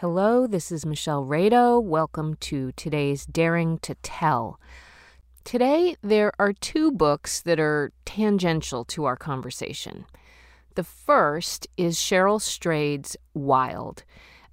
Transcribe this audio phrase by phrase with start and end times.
[0.00, 1.78] Hello, this is Michelle Rado.
[1.78, 4.58] Welcome to today's Daring to Tell.
[5.44, 10.06] Today, there are two books that are tangential to our conversation.
[10.74, 14.04] The first is Cheryl Strayed's Wild,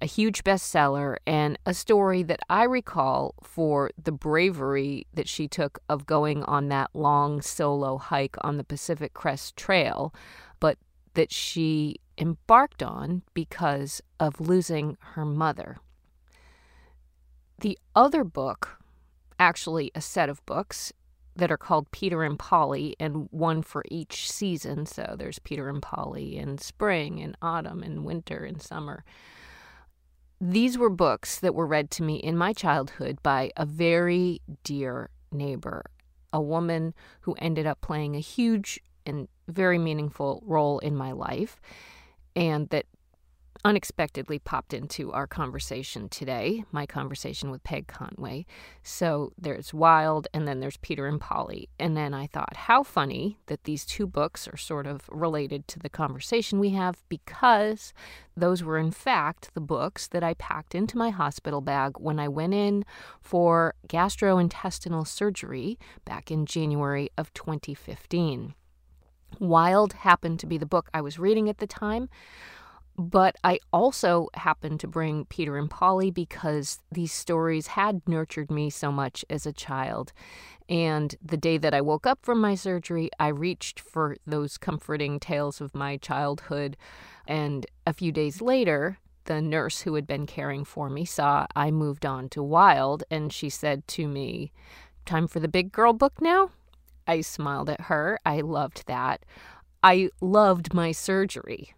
[0.02, 5.78] a huge bestseller and a story that I recall for the bravery that she took
[5.88, 10.12] of going on that long solo hike on the Pacific Crest Trail,
[10.60, 10.76] but
[11.14, 15.78] that she embarked on because of losing her mother.
[17.60, 18.78] The other book,
[19.38, 20.92] actually a set of books
[21.36, 24.86] that are called Peter and Polly, and one for each season.
[24.86, 29.04] So there's Peter and Polly in spring and autumn and winter and summer.
[30.40, 35.10] These were books that were read to me in my childhood by a very dear
[35.32, 35.84] neighbor,
[36.32, 41.60] a woman who ended up playing a huge and very meaningful role in my life
[42.38, 42.86] and that
[43.64, 48.46] unexpectedly popped into our conversation today, my conversation with Peg Conway.
[48.84, 51.68] So there's Wild, and then there's Peter and Polly.
[51.80, 55.80] And then I thought, how funny that these two books are sort of related to
[55.80, 57.92] the conversation we have because
[58.36, 62.28] those were, in fact, the books that I packed into my hospital bag when I
[62.28, 62.84] went in
[63.20, 68.54] for gastrointestinal surgery back in January of 2015.
[69.38, 72.08] Wild happened to be the book I was reading at the time.
[72.98, 78.70] But I also happened to bring Peter and Polly because these stories had nurtured me
[78.70, 80.12] so much as a child.
[80.68, 85.20] And the day that I woke up from my surgery, I reached for those comforting
[85.20, 86.76] tales of my childhood.
[87.24, 91.70] And a few days later, the nurse who had been caring for me saw I
[91.70, 94.50] moved on to Wild, and she said to me,
[95.04, 96.50] Time for the big girl book now?
[97.08, 98.20] I smiled at her.
[98.24, 99.24] I loved that.
[99.82, 101.74] I loved my surgery.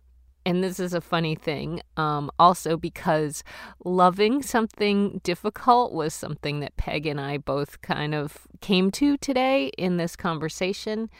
[0.47, 3.45] And this is a funny thing, um, also because
[3.85, 9.71] loving something difficult was something that Peg and I both kind of came to today
[9.77, 11.11] in this conversation.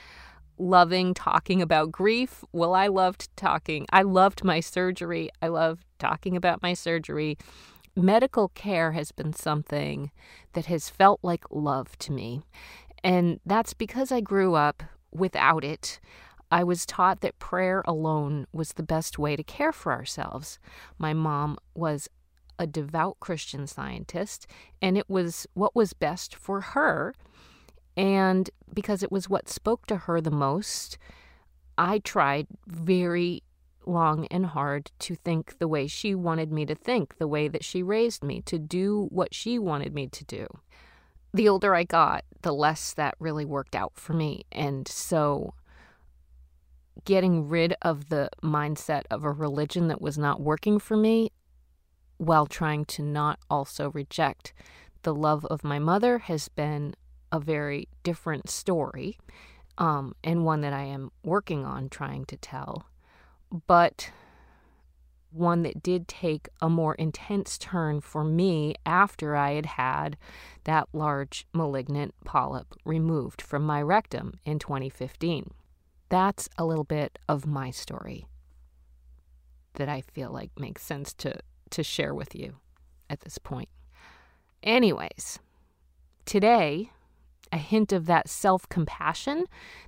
[0.59, 2.45] Loving talking about grief.
[2.53, 3.87] Well, I loved talking.
[3.93, 5.31] I loved my surgery.
[5.43, 7.37] I loved talking about my surgery.
[7.97, 10.11] Medical care has been something
[10.55, 12.43] that has felt like love to me.
[13.03, 16.01] And that's because I grew up without it.
[16.51, 20.59] I was taught that prayer alone was the best way to care for ourselves.
[20.99, 22.09] My mom was
[22.59, 24.47] a devout Christian scientist,
[24.83, 27.15] and it was what was best for her.
[27.97, 30.99] And because it was what spoke to her the most,
[31.79, 33.43] I tried very
[33.87, 37.65] long and hard to think the way she wanted me to think, the way that
[37.65, 40.47] she raised me, to do what she wanted me to do
[41.33, 44.45] the older I got, the less that really worked out for me.
[44.51, 45.55] And so
[47.05, 51.31] getting rid of the mindset of a religion that was not working for me
[52.19, 54.53] while trying to not also reject
[55.03, 56.95] the love of my mother has been
[57.33, 59.19] a very different story
[59.79, 62.87] um, and one that I am working on trying to tell.
[63.67, 64.11] But
[65.33, 70.17] one that did take a more intense turn for me after I had had
[70.65, 75.51] that large malignant polyp removed from my rectum in 2015.
[76.09, 78.27] That's a little bit of my story
[79.75, 81.39] that I feel like makes sense to,
[81.71, 82.57] to share with you
[83.09, 83.69] at this point.
[84.63, 85.39] Anyways,
[86.25, 86.91] today
[87.53, 89.45] a hint of that self compassion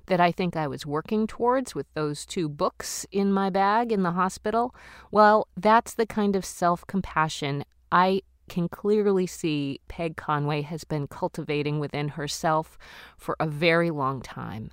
[0.07, 4.03] that I think I was working towards with those two books in my bag in
[4.03, 4.75] the hospital.
[5.11, 11.07] Well, that's the kind of self compassion I can clearly see Peg Conway has been
[11.07, 12.77] cultivating within herself
[13.17, 14.71] for a very long time.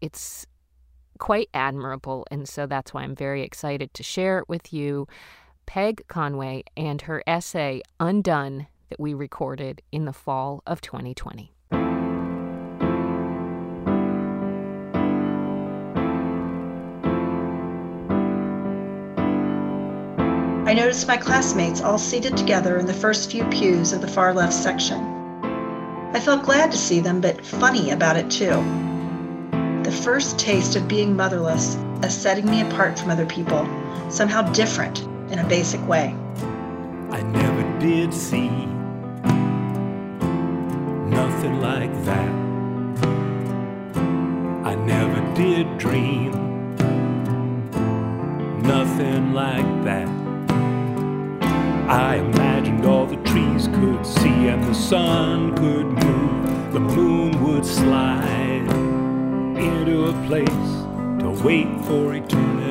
[0.00, 0.46] It's
[1.18, 5.06] quite admirable, and so that's why I'm very excited to share it with you.
[5.66, 11.51] Peg Conway and her essay, Undone, that we recorded in the fall of 2020.
[20.92, 24.52] Noticed my classmates all seated together in the first few pews of the far left
[24.52, 24.98] section.
[26.12, 28.62] I felt glad to see them, but funny about it too.
[29.84, 33.66] The first taste of being motherless as setting me apart from other people,
[34.10, 35.00] somehow different
[35.32, 36.14] in a basic way.
[37.10, 38.50] I never did see
[41.08, 42.32] nothing like that.
[44.66, 46.32] I never did dream
[48.62, 50.21] nothing like that.
[51.88, 57.66] I imagined all the trees could see and the sun could move, the moon would
[57.66, 58.66] slide
[59.56, 60.48] into a place
[61.20, 62.62] to wait for eternity.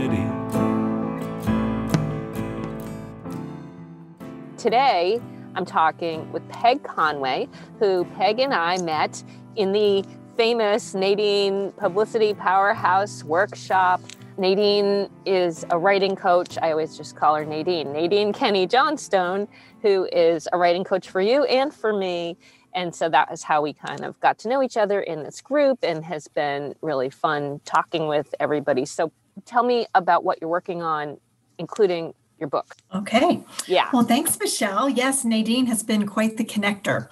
[4.61, 5.19] today
[5.55, 7.49] I'm talking with Peg Conway,
[7.79, 9.23] who Peg and I met
[9.55, 10.05] in the
[10.37, 14.01] famous Nadine Publicity Powerhouse workshop.
[14.41, 16.57] Nadine is a writing coach.
[16.59, 17.93] I always just call her Nadine.
[17.93, 19.47] Nadine Kenney Johnstone,
[19.83, 22.39] who is a writing coach for you and for me.
[22.73, 25.41] And so that is how we kind of got to know each other in this
[25.41, 28.83] group and has been really fun talking with everybody.
[28.83, 29.11] So
[29.45, 31.19] tell me about what you're working on,
[31.59, 32.75] including your book.
[32.93, 33.41] Okay.
[33.67, 33.89] Yeah.
[33.93, 34.89] Well, thanks, Michelle.
[34.89, 37.07] Yes, Nadine has been quite the connector.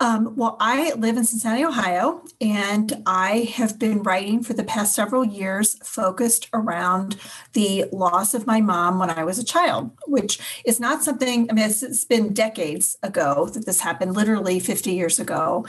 [0.00, 4.94] Um, well, I live in Cincinnati, Ohio, and I have been writing for the past
[4.94, 7.16] several years focused around
[7.52, 11.54] the loss of my mom when I was a child, which is not something, I
[11.54, 15.66] mean, it's, it's been decades ago that this happened, literally 50 years ago.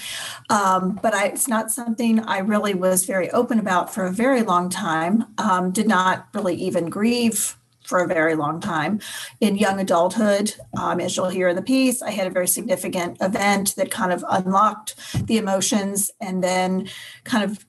[0.49, 4.41] Um, but I, it's not something I really was very open about for a very
[4.41, 5.25] long time.
[5.37, 7.55] Um, did not really even grieve
[7.85, 8.99] for a very long time.
[9.39, 13.17] In young adulthood, um, as you'll hear in the piece, I had a very significant
[13.21, 14.95] event that kind of unlocked
[15.27, 16.89] the emotions and then
[17.23, 17.65] kind of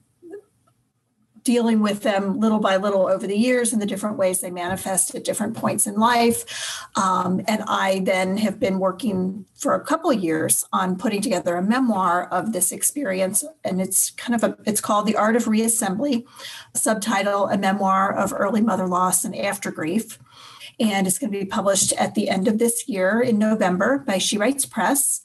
[1.46, 5.14] dealing with them little by little over the years and the different ways they manifest
[5.14, 6.82] at different points in life.
[6.96, 11.62] Um, and I then have been working for a couple years on putting together a
[11.62, 13.44] memoir of this experience.
[13.62, 16.24] And it's kind of a, it's called The Art of Reassembly,
[16.74, 20.18] subtitle, A Memoir of Early Mother Loss and After Grief.
[20.80, 24.18] And it's going to be published at the end of this year in November by
[24.18, 25.22] She Writes Press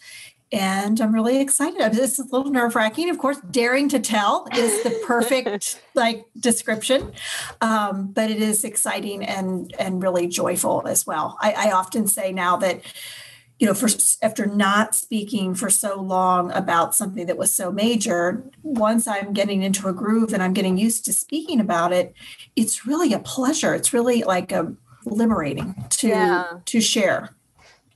[0.51, 1.93] and I'm really excited.
[1.93, 3.09] This is a little nerve wracking.
[3.09, 7.13] Of course, daring to tell is the perfect like description,
[7.61, 11.37] um, but it is exciting and and really joyful as well.
[11.39, 12.81] I, I often say now that
[13.61, 13.87] you know, for
[14.23, 19.61] after not speaking for so long about something that was so major, once I'm getting
[19.61, 22.15] into a groove and I'm getting used to speaking about it,
[22.55, 23.75] it's really a pleasure.
[23.75, 24.73] It's really like a
[25.05, 26.45] liberating to yeah.
[26.65, 27.35] to share.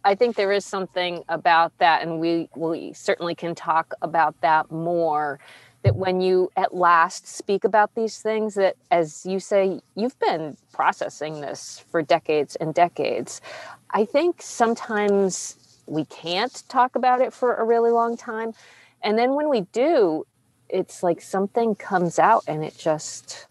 [0.05, 4.71] I think there is something about that, and we we certainly can talk about that
[4.71, 5.39] more.
[5.81, 10.57] That when you at last speak about these things, that as you say, you've been
[10.71, 13.41] processing this for decades and decades.
[13.89, 15.57] I think sometimes
[15.87, 18.53] we can't talk about it for a really long time,
[19.01, 20.25] and then when we do,
[20.69, 23.47] it's like something comes out and it just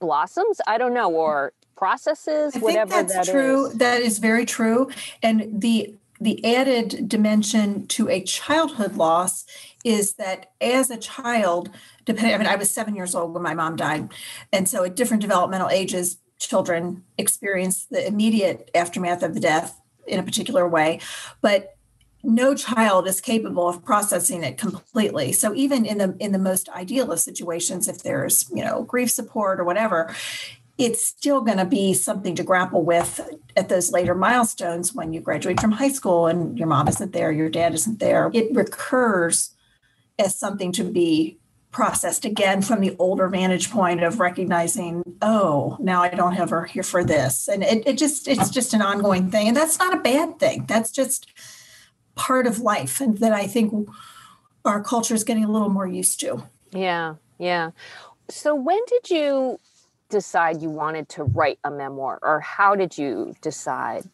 [0.00, 0.60] blossoms.
[0.66, 1.52] I don't know, or
[1.82, 3.66] processes, I whatever that's that true.
[3.66, 3.72] is.
[3.78, 4.88] That is very true.
[5.20, 9.44] And the the added dimension to a childhood loss
[9.84, 11.70] is that as a child,
[12.04, 14.10] depending, I mean, I was seven years old when my mom died.
[14.52, 20.20] And so at different developmental ages, children experience the immediate aftermath of the death in
[20.20, 21.00] a particular way.
[21.40, 21.76] But
[22.22, 26.68] no child is capable of processing it completely so even in the in the most
[26.68, 30.14] ideal of situations if there's you know grief support or whatever
[30.84, 33.20] it's still going to be something to grapple with
[33.56, 37.30] at those later milestones when you graduate from high school and your mom isn't there,
[37.30, 38.30] your dad isn't there.
[38.34, 39.54] It recurs
[40.18, 41.38] as something to be
[41.70, 46.64] processed again from the older vantage point of recognizing, oh, now I don't have her
[46.64, 47.48] here for this.
[47.48, 49.48] And it, it just, it's just an ongoing thing.
[49.48, 50.66] And that's not a bad thing.
[50.68, 51.32] That's just
[52.14, 53.88] part of life and that I think
[54.64, 56.44] our culture is getting a little more used to.
[56.72, 57.14] Yeah.
[57.38, 57.70] Yeah.
[58.28, 59.58] So when did you
[60.12, 64.04] decide you wanted to write a memoir or how did you decide?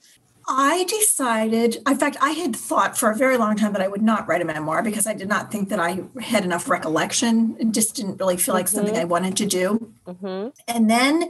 [0.50, 4.00] I decided, in fact, I had thought for a very long time that I would
[4.00, 7.56] not write a memoir because I did not think that I had enough recollection.
[7.60, 8.76] and just didn't really feel like mm-hmm.
[8.76, 9.92] something I wanted to do.
[10.06, 10.48] Mm-hmm.
[10.66, 11.28] And then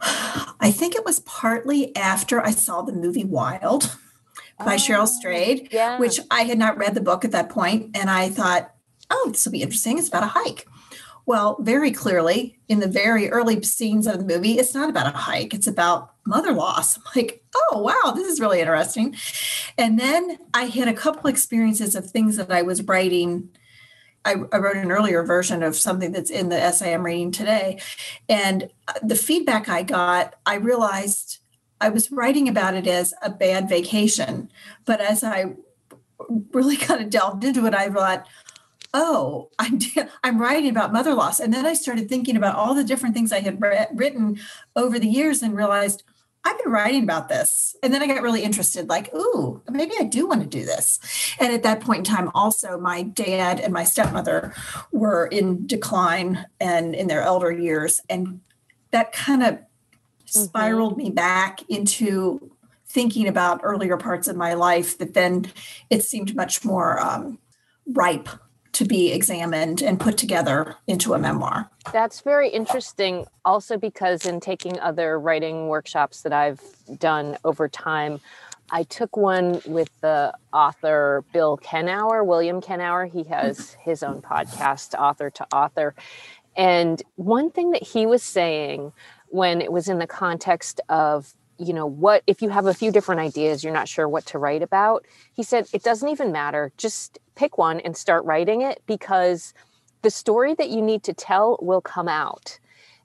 [0.00, 3.96] I think it was partly after I saw the movie Wild
[4.58, 5.98] by oh, Cheryl Strayed, yeah.
[5.98, 8.74] which I had not read the book at that point, And I thought,
[9.08, 9.98] oh, this will be interesting.
[9.98, 10.66] It's about a hike.
[11.30, 15.16] Well, very clearly in the very early scenes of the movie, it's not about a
[15.16, 16.96] hike, it's about mother loss.
[16.96, 19.14] I'm like, oh, wow, this is really interesting.
[19.78, 23.48] And then I had a couple experiences of things that I was writing.
[24.24, 27.80] I, I, wrote an earlier version of something that's in the essay I'm reading today.
[28.28, 31.38] And uh, the feedback I got, I realized
[31.80, 34.50] I was writing about it as a bad vacation.
[34.84, 35.54] But as I
[36.52, 38.26] really kind of delved into it, I thought,
[38.94, 39.78] oh, I'm
[40.22, 43.32] I'm writing about mother loss, and then I started thinking about all the different things
[43.32, 44.38] I had re- written
[44.76, 46.02] over the years, and realized
[46.42, 47.76] I've been writing about this.
[47.82, 50.98] And then I got really interested, like, ooh, maybe I do want to do this.
[51.38, 54.54] And at that point in time, also, my dad and my stepmother
[54.90, 58.00] were in decline and in their elder years.
[58.08, 58.40] And
[58.90, 60.40] that kind of mm-hmm.
[60.44, 62.50] spiraled me back into
[62.86, 65.52] thinking about earlier parts of my life that then
[65.90, 67.38] it seemed much more um,
[67.86, 68.28] ripe
[68.72, 71.70] to be examined and put together into a memoir.
[71.92, 76.60] That's very interesting, also because in taking other writing workshops that I've
[76.98, 78.20] done over time,
[78.70, 83.10] I took one with the author Bill Kenower, William Kenower.
[83.10, 85.94] He has his own podcast, Author to Author.
[86.56, 88.92] And one thing that he was saying
[89.28, 92.90] when it was in the context of, you know, what if you have a few
[92.90, 96.72] different ideas, you're not sure what to write about, he said, it doesn't even matter.
[96.76, 99.54] Just pick one and start writing it because
[100.02, 102.58] the story that you need to tell will come out.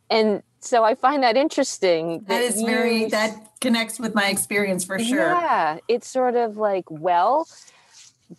[0.09, 2.19] And so I find that interesting.
[2.19, 5.29] That, that is you, very, that connects with my experience for sure.
[5.29, 5.77] Yeah.
[5.87, 7.47] It's sort of like, well,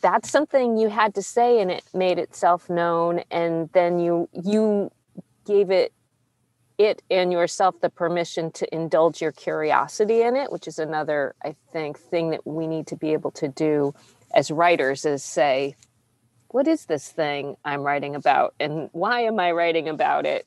[0.02, 3.22] that's something you had to say and it made itself known.
[3.30, 4.90] And then you, you
[5.46, 5.94] gave it,
[6.76, 11.56] it and yourself the permission to indulge your curiosity in it, which is another, I
[11.72, 13.94] think, thing that we need to be able to do
[14.34, 15.74] as writers is say,
[16.56, 18.54] what is this thing I'm writing about?
[18.58, 20.46] And why am I writing about it?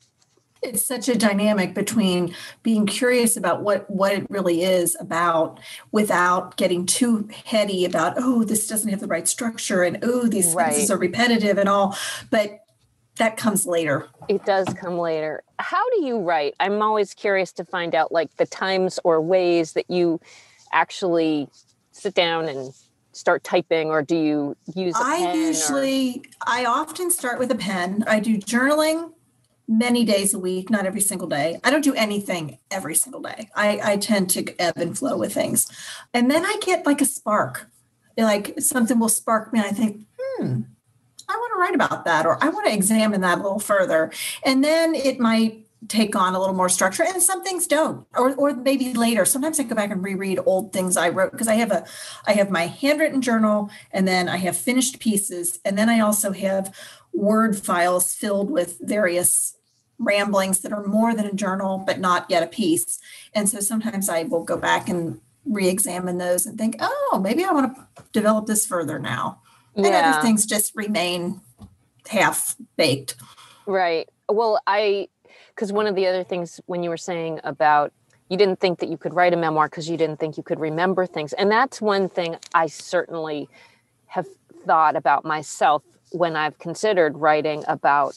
[0.62, 5.58] it's such a dynamic between being curious about what what it really is about
[5.94, 10.54] without getting too heady about oh this doesn't have the right structure and oh these
[10.54, 10.66] right.
[10.66, 11.96] sentences are repetitive and all.
[12.30, 12.60] But
[13.16, 14.10] that comes later.
[14.28, 15.44] It does come later.
[15.60, 16.56] How do you write?
[16.60, 20.20] I'm always curious to find out like the times or ways that you
[20.74, 21.48] actually
[21.94, 22.74] sit down and
[23.20, 26.22] start typing or do you use I usually or...
[26.48, 28.04] I often start with a pen.
[28.08, 29.12] I do journaling
[29.68, 31.60] many days a week, not every single day.
[31.64, 33.50] I don't do anything every single day.
[33.56, 35.70] I, I tend to ebb and flow with things.
[36.14, 37.70] And then I get like a spark,
[38.18, 39.60] like something will spark me.
[39.60, 40.62] And I think, hmm,
[41.28, 44.12] I want to write about that, or I want to examine that a little further.
[44.44, 48.36] And then it might take on a little more structure and some things don't or,
[48.36, 51.56] or maybe later sometimes i go back and reread old things i wrote because i
[51.56, 51.86] have a
[52.28, 56.34] i have my handwritten journal and then i have finished pieces and then i also
[56.34, 56.76] have
[57.14, 59.56] word files filled with various
[60.00, 63.00] ramblings that are more than a journal, but not yet a piece.
[63.36, 67.52] And so sometimes I will go back and re-examine those and think, oh, maybe I
[67.52, 69.42] want to develop this further now.
[69.76, 69.88] Yeah.
[69.88, 71.42] And other things just remain
[72.08, 73.16] half baked.
[73.66, 74.10] Right.
[74.30, 75.10] Well, I
[75.60, 77.92] because one of the other things when you were saying about
[78.30, 80.58] you didn't think that you could write a memoir because you didn't think you could
[80.58, 81.34] remember things.
[81.34, 83.50] And that's one thing I certainly
[84.08, 84.26] have
[84.66, 88.16] thought about myself when I've considered writing about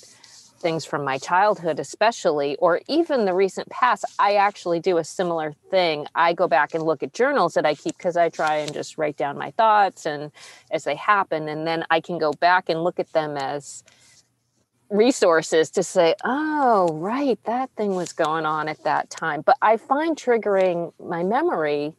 [0.61, 5.53] things from my childhood, especially, or even the recent past, I actually do a similar
[5.69, 6.07] thing.
[6.15, 8.99] I go back and look at journals that I keep because I try and just
[8.99, 10.31] write down my thoughts and
[10.71, 11.49] as they happen.
[11.49, 13.83] And then I can go back and look at them as
[14.93, 19.43] resources to say, oh, right, that thing was going on at that time.
[19.43, 21.95] But I find triggering my memory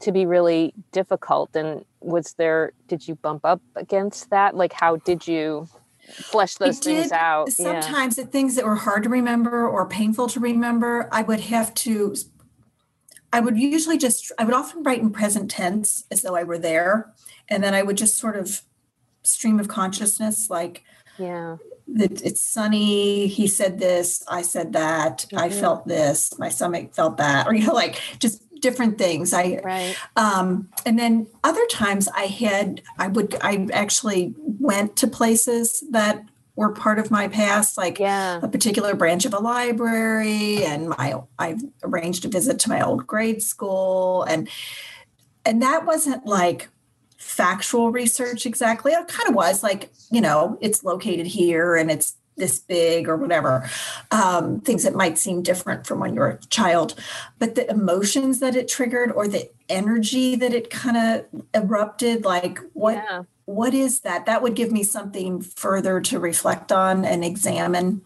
[0.00, 1.54] to be really difficult.
[1.54, 4.56] And was there, did you bump up against that?
[4.56, 5.68] Like, how did you?
[6.10, 7.50] flesh those things out.
[7.50, 8.24] Sometimes yeah.
[8.24, 12.14] the things that were hard to remember or painful to remember, I would have to
[13.32, 16.58] I would usually just I would often write in present tense as though I were
[16.58, 17.12] there.
[17.48, 18.62] And then I would just sort of
[19.22, 20.82] stream of consciousness like
[21.18, 21.56] yeah
[21.94, 25.38] that it's sunny he said this i said that mm-hmm.
[25.38, 29.32] i felt this my stomach felt that or you know like just different things.
[29.32, 29.96] I right.
[30.16, 36.24] um, and then other times I had I would I actually went to places that
[36.56, 38.40] were part of my past, like yeah.
[38.42, 43.06] a particular branch of a library, and my I arranged a visit to my old
[43.06, 44.48] grade school, and
[45.44, 46.68] and that wasn't like
[47.18, 48.92] factual research exactly.
[48.92, 53.16] It kind of was like you know it's located here and it's this big or
[53.16, 53.68] whatever
[54.10, 56.94] um, things that might seem different from when you're a child
[57.38, 62.60] but the emotions that it triggered or the energy that it kind of erupted like
[62.72, 63.22] what yeah.
[63.44, 68.00] what is that that would give me something further to reflect on and examine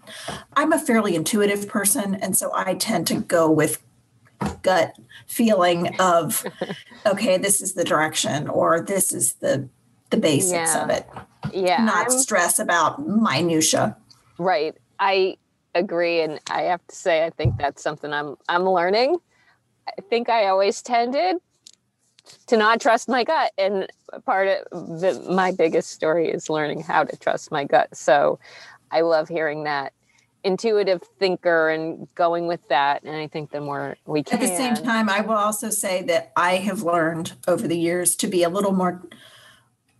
[0.54, 3.82] i'm a fairly intuitive person and so i tend to go with
[4.62, 4.96] gut
[5.26, 6.44] feeling of
[7.06, 9.68] okay this is the direction or this is the
[10.10, 10.84] the basics yeah.
[10.84, 11.08] of it
[11.52, 13.96] yeah not I'm, stress about minutia
[14.42, 14.76] Right.
[14.98, 15.36] I
[15.74, 19.16] agree and I have to say I think that's something I'm I'm learning.
[19.88, 21.36] I think I always tended
[22.46, 23.88] to not trust my gut and
[24.24, 27.96] part of the, my biggest story is learning how to trust my gut.
[27.96, 28.38] So
[28.90, 29.92] I love hearing that
[30.44, 34.56] intuitive thinker and going with that and i think the more we can at the
[34.56, 38.42] same time i will also say that i have learned over the years to be
[38.42, 39.02] a little more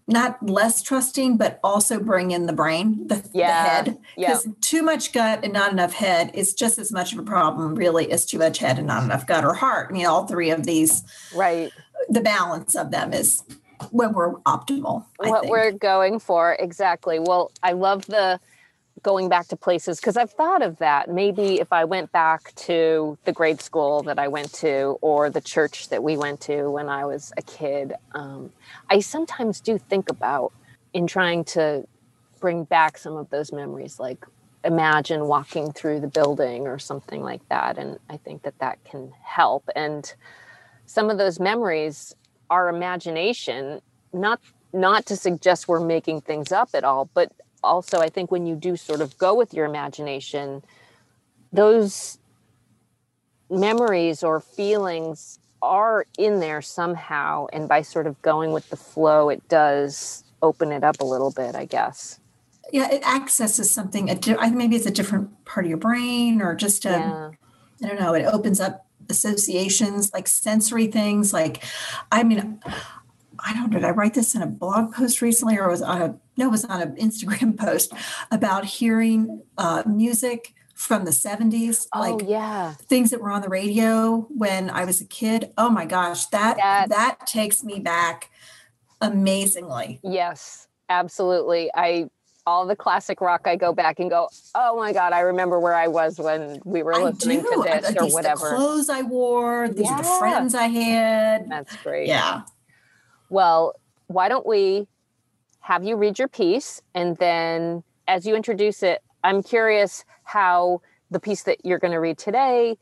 [0.07, 3.47] not less trusting, but also bring in the brain, the, yeah.
[3.47, 3.99] the head.
[4.17, 4.53] Because yeah.
[4.61, 8.11] too much gut and not enough head is just as much of a problem, really,
[8.11, 9.89] as too much head and not enough gut or heart.
[9.91, 11.73] I mean, all three of these, right?
[12.09, 13.43] The balance of them is
[13.91, 15.05] when we're optimal.
[15.19, 17.19] what we're going for exactly.
[17.19, 18.41] Well, I love the
[19.03, 21.09] going back to places because I've thought of that.
[21.09, 25.41] Maybe if I went back to the grade school that I went to or the
[25.41, 28.53] church that we went to when I was a kid, um,
[28.91, 30.53] I sometimes do think about
[30.93, 31.87] in trying to
[32.41, 34.27] bring back some of those memories, like
[34.65, 37.79] imagine walking through the building or something like that.
[37.79, 39.69] And I think that that can help.
[39.75, 40.13] And
[40.87, 42.15] some of those memories,
[42.51, 43.81] our imagination,
[44.13, 44.41] not
[44.75, 47.31] not to suggest we're making things up at all, but
[47.62, 50.62] also I think when you do sort of go with your imagination,
[51.52, 52.19] those
[53.50, 57.47] memories or feelings are in there somehow.
[57.52, 61.31] And by sort of going with the flow, it does open it up a little
[61.31, 62.19] bit, I guess.
[62.73, 64.07] Yeah, it accesses something.
[64.07, 67.31] Maybe it's a different part of your brain or just, a, yeah.
[67.83, 71.33] I don't know, it opens up associations like sensory things.
[71.33, 71.62] Like,
[72.11, 72.61] I mean,
[73.38, 76.02] I don't know, did I write this in a blog post recently or was on
[76.02, 77.93] a no, it was on an Instagram post
[78.31, 82.73] about hearing uh, music from the 70s oh, like yeah.
[82.73, 85.53] things that were on the radio when i was a kid.
[85.57, 88.31] Oh my gosh that that, that takes me back
[89.01, 90.01] amazingly.
[90.03, 91.71] Yes absolutely.
[91.75, 92.09] I
[92.45, 95.77] all the classic rock i go back and go oh my god i remember where
[95.77, 99.85] i was when we were listening to this or whatever the clothes i wore these
[99.85, 99.93] yeah.
[99.93, 101.49] are the friends i had.
[101.49, 102.09] That's great.
[102.09, 102.43] Yeah.
[103.31, 103.75] Well
[104.09, 104.89] why don't we
[105.62, 106.83] have you read your piece?
[106.95, 112.00] And then as you introduce it i'm curious how the piece that you're going to
[112.00, 112.76] read today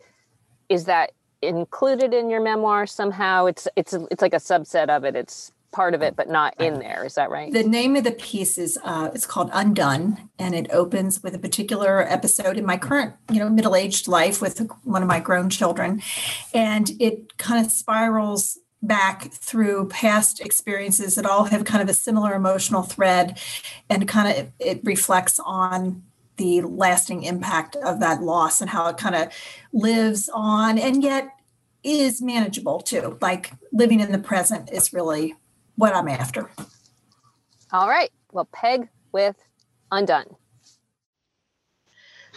[0.70, 3.46] is that included in your memoir somehow?
[3.46, 5.16] It's it's it's like a subset of it.
[5.16, 7.04] It's part of it but not in there.
[7.04, 7.52] Is that right?
[7.52, 11.38] The name of the piece is uh, it's called undone and it opens with a
[11.38, 16.02] particular episode in my current you know middle-aged life with one of my grown children.
[16.54, 21.94] And it kind of spirals back through past experiences that all have kind of a
[21.94, 23.38] similar emotional thread
[23.90, 26.02] and kind of it reflects on
[26.36, 29.28] the lasting impact of that loss and how it kind of
[29.72, 31.28] lives on and yet
[31.82, 33.18] is manageable too.
[33.20, 35.34] Like living in the present is really
[35.76, 36.50] what i'm after.
[37.72, 38.10] All right.
[38.32, 39.36] Well peg with
[39.92, 40.36] undone.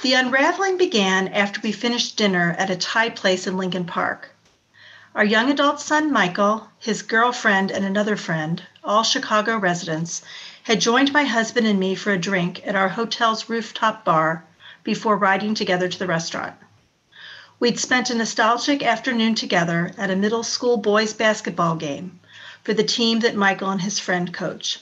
[0.01, 4.32] The unraveling began after we finished dinner at a thai place in lincoln park
[5.15, 10.23] our young adult son, Michael, his girlfriend, and another friend, all Chicago residents,
[10.63, 14.43] had joined my husband and me for a drink at our hotel's rooftop bar
[14.83, 16.55] before riding together to the restaurant.
[17.59, 22.19] We'd spent a nostalgic afternoon together at a middle school boys basketball game
[22.63, 24.79] for the team that Michael and his friend coach.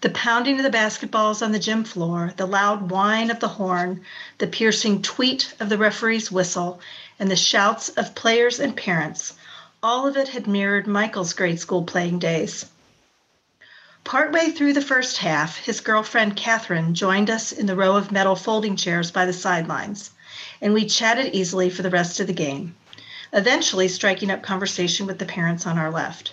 [0.00, 4.04] The pounding of the basketballs on the gym floor, the loud whine of the horn,
[4.38, 6.80] the piercing tweet of the referee's whistle,
[7.18, 9.34] and the shouts of players and parents,
[9.82, 12.66] all of it had mirrored Michael's grade school playing days.
[14.04, 18.36] Partway through the first half, his girlfriend Catherine joined us in the row of metal
[18.36, 20.10] folding chairs by the sidelines,
[20.60, 22.74] and we chatted easily for the rest of the game,
[23.32, 26.32] eventually striking up conversation with the parents on our left.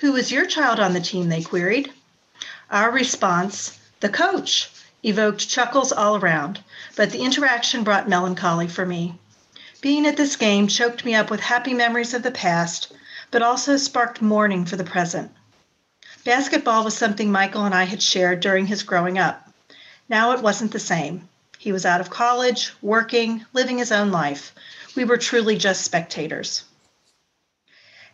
[0.00, 1.28] Who was your child on the team?
[1.28, 1.92] They queried.
[2.70, 4.70] Our response, the coach,
[5.02, 6.62] evoked chuckles all around,
[6.94, 9.18] but the interaction brought melancholy for me.
[9.80, 12.92] Being at this game choked me up with happy memories of the past,
[13.30, 15.30] but also sparked mourning for the present.
[16.24, 19.48] Basketball was something Michael and I had shared during his growing up.
[20.08, 21.28] Now it wasn't the same.
[21.58, 24.52] He was out of college, working, living his own life.
[24.96, 26.64] We were truly just spectators.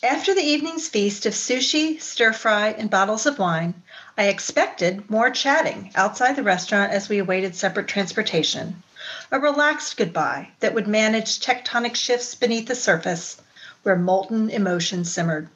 [0.03, 3.81] After the evening's feast of sushi, stir fry, and bottles of wine,
[4.15, 8.83] I expected more chatting outside the restaurant as we awaited separate transportation
[9.31, 13.37] a relaxed goodbye that would manage tectonic shifts beneath the surface
[13.83, 15.47] where molten emotion simmered.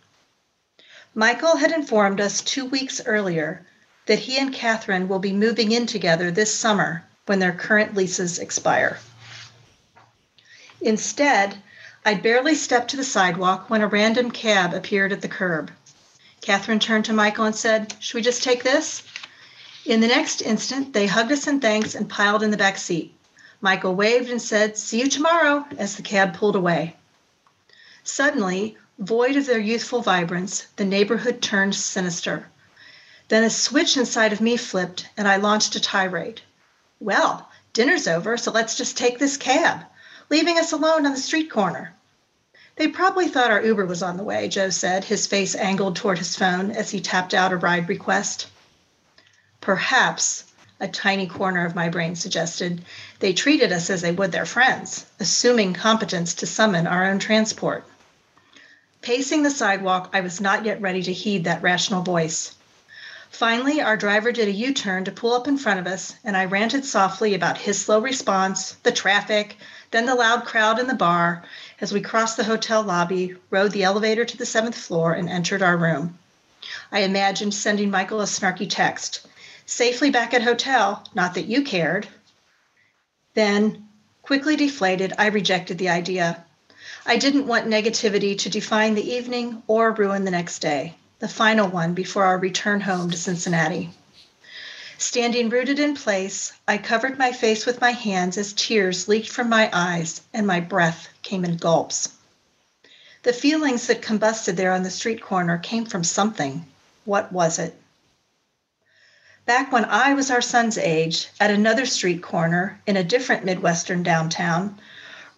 [1.14, 3.66] Michael had informed us two weeks earlier
[4.06, 8.40] that he and Catherine will be moving in together this summer when their current leases
[8.40, 9.00] expire.
[10.82, 11.58] Instead,
[12.06, 15.72] I'd barely stepped to the sidewalk when a random cab appeared at the curb.
[16.42, 19.04] Catherine turned to Michael and said, Should we just take this?
[19.86, 23.14] In the next instant, they hugged us in thanks and piled in the back seat.
[23.62, 26.96] Michael waved and said, See you tomorrow, as the cab pulled away.
[28.04, 32.48] Suddenly, void of their youthful vibrance, the neighborhood turned sinister.
[33.28, 36.42] Then a switch inside of me flipped, and I launched a tirade.
[37.00, 39.84] Well, dinner's over, so let's just take this cab,
[40.30, 41.94] leaving us alone on the street corner.
[42.78, 46.18] They probably thought our Uber was on the way, Joe said, his face angled toward
[46.18, 48.48] his phone as he tapped out a ride request.
[49.60, 50.46] Perhaps
[50.82, 52.82] a tiny corner of my brain suggested,
[53.20, 57.86] they treated us as they would their friends, assuming competence to summon our own transport.
[59.02, 62.56] Pacing the sidewalk, I was not yet ready to heed that rational voice.
[63.30, 66.36] Finally, our driver did a U turn to pull up in front of us, and
[66.36, 69.58] I ranted softly about his slow response, the traffic,
[69.92, 71.44] then the loud crowd in the bar
[71.82, 75.62] as we crossed the hotel lobby, rode the elevator to the seventh floor, and entered
[75.62, 76.18] our room.
[76.92, 79.28] I imagined sending Michael a snarky text
[79.70, 82.08] safely back at hotel, not that you cared.
[83.36, 83.88] Then,
[84.24, 86.44] quickly deflated, I rejected the idea.
[87.06, 91.68] I didn't want negativity to define the evening or ruin the next day the final
[91.68, 93.92] one before our return home to Cincinnati.
[94.98, 99.50] Standing rooted in place, I covered my face with my hands as tears leaked from
[99.50, 102.10] my eyes and my breath came in gulps.
[103.24, 106.66] The feelings that combusted there on the street corner came from something.
[107.06, 107.76] What was it?
[109.50, 114.04] Back when I was our son's age, at another street corner in a different Midwestern
[114.04, 114.78] downtown,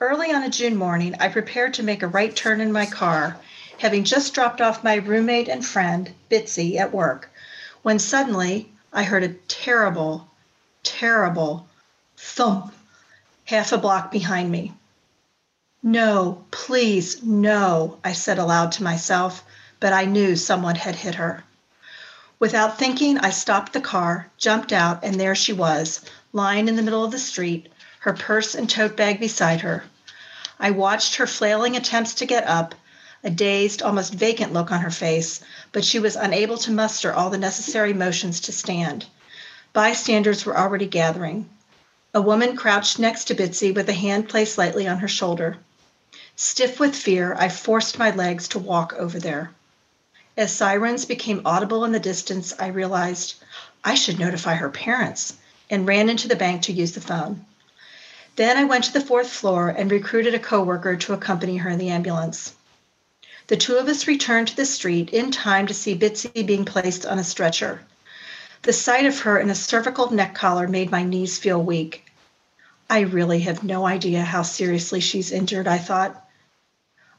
[0.02, 3.38] early on a June morning, I prepared to make a right turn in my car
[3.78, 7.32] having just dropped off my roommate and friend, Bitsy, at work,
[7.84, 10.28] when suddenly I heard a terrible,
[10.84, 11.70] terrible
[12.18, 12.74] thump
[13.46, 14.74] half a block behind me.
[15.82, 19.42] No, please, no, I said aloud to myself,
[19.80, 21.46] but I knew someone had hit her.
[22.42, 26.02] Without thinking, I stopped the car, jumped out, and there she was,
[26.34, 29.84] lying in the middle of the street, her purse and tote bag beside her.
[30.60, 32.74] I watched her flailing attempts to get up,
[33.24, 37.30] a dazed, almost vacant look on her face, but she was unable to muster all
[37.30, 39.06] the necessary motions to stand.
[39.72, 41.48] Bystanders were already gathering.
[42.16, 45.58] A woman crouched next to Bitsy with a hand placed lightly on her shoulder.
[46.36, 49.52] Stiff with fear, I forced my legs to walk over there.
[50.38, 53.36] As sirens became audible in the distance, I realized
[53.84, 55.34] I should notify her parents
[55.70, 57.46] and ran into the bank to use the phone.
[58.38, 61.80] Then I went to the fourth floor and recruited a coworker to accompany her in
[61.80, 62.54] the ambulance.
[63.48, 67.06] The two of us returned to the street in time to see Bitsy being placed
[67.06, 67.82] on a stretcher.
[68.62, 72.06] The sight of her in a cervical neck collar made my knees feel weak.
[72.90, 76.26] I really have no idea how seriously she's injured, I thought.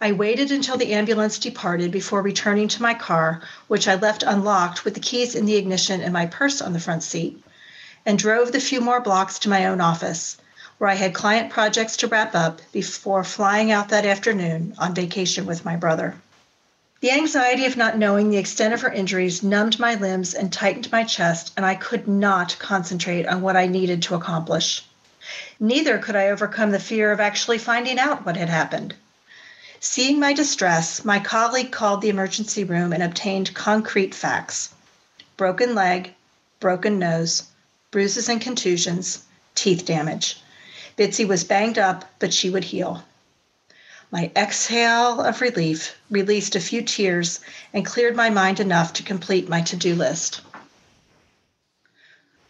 [0.05, 4.85] I waited until the ambulance departed before returning to my car, which I left unlocked
[4.85, 7.41] with the keys in the ignition and my purse on the front seat,
[8.05, 10.39] and drove the few more blocks to my own office,
[10.79, 15.47] where I had client projects to wrap up before flying out that afternoon on vacation
[15.47, 16.17] with my brother.
[16.99, 20.91] The anxiety of not knowing the extent of her injuries numbed my limbs and tightened
[20.91, 24.85] my chest, and I could not concentrate on what I needed to accomplish.
[25.61, 28.97] Neither could I overcome the fear of actually finding out what had happened.
[29.85, 34.69] Seeing my distress, my colleague called the emergency room and obtained concrete facts
[35.37, 36.15] broken leg,
[36.61, 37.43] broken nose,
[37.91, 39.25] bruises and contusions,
[39.57, 40.41] teeth damage.
[40.97, 43.03] Bitsy was banged up, but she would heal.
[44.13, 47.41] My exhale of relief released a few tears
[47.75, 50.43] and cleared my mind enough to complete my to do list.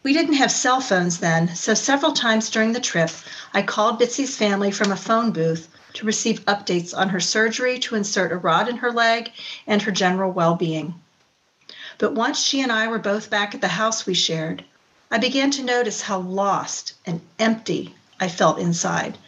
[0.02, 3.10] We didn't have cell phones then, so several times during the trip,
[3.54, 7.94] I called Bitsy's family from a phone booth to receive updates on her surgery to
[7.94, 9.32] insert a rod in her leg
[9.66, 10.94] and her general well being.
[11.98, 14.64] But once she and I were both back at the house we shared,
[15.10, 19.18] I began to notice how lost and empty I felt inside,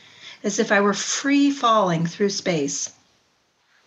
[0.43, 2.91] as if I were free falling through space.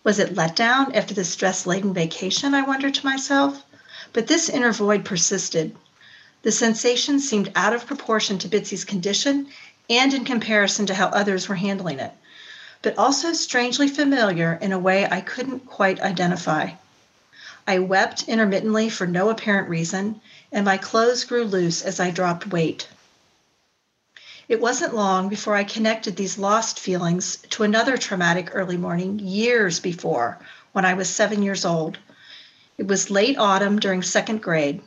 [0.04, 2.54] Was it letdown after the stress laden vacation?
[2.54, 3.64] I wondered to myself.
[4.12, 5.76] But this inner void persisted.
[6.42, 9.48] The sensation seemed out of proportion to Bitsy's condition
[9.90, 12.12] and in comparison to how others were handling it,
[12.82, 16.70] but also strangely familiar in a way I couldn't quite identify.
[17.66, 20.20] I wept intermittently for no apparent reason,
[20.52, 22.88] and my clothes grew loose as I dropped weight.
[24.48, 29.80] It wasn't long before I connected these lost feelings to another traumatic early morning years
[29.80, 30.38] before,
[30.72, 31.98] when I was seven years old.
[32.78, 34.80] It was late autumn during second grade.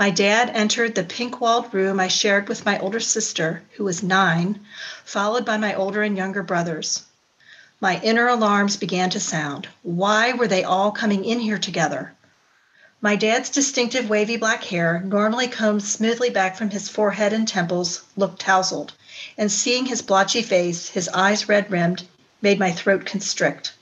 [0.00, 4.02] My dad entered the pink walled room I shared with my older sister, who was
[4.02, 4.60] nine,
[5.04, 7.02] followed by my older and younger brothers.
[7.82, 9.68] My inner alarms began to sound.
[9.82, 12.14] Why were they all coming in here together?
[13.02, 18.00] My dad's distinctive wavy black hair, normally combed smoothly back from his forehead and temples,
[18.16, 18.94] looked tousled,
[19.36, 22.04] and seeing his blotchy face, his eyes red rimmed,
[22.40, 23.74] made my throat constrict.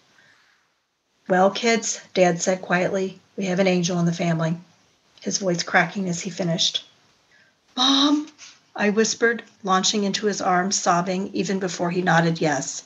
[1.29, 4.59] Well, kids, Dad said quietly, we have an angel in the family,
[5.21, 6.85] his voice cracking as he finished.
[7.77, 8.29] Mom,
[8.75, 12.85] I whispered, launching into his arms, sobbing even before he nodded yes.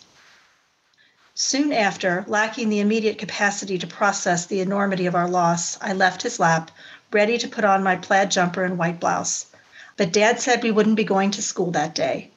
[1.34, 6.22] Soon after, lacking the immediate capacity to process the enormity of our loss, I left
[6.22, 6.70] his lap,
[7.10, 9.46] ready to put on my plaid jumper and white blouse.
[9.96, 12.30] But Dad said we wouldn't be going to school that day.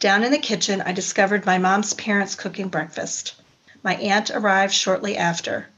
[0.00, 3.34] Down in the kitchen, I discovered my mom's parents cooking breakfast.
[3.82, 5.68] My aunt arrived shortly after.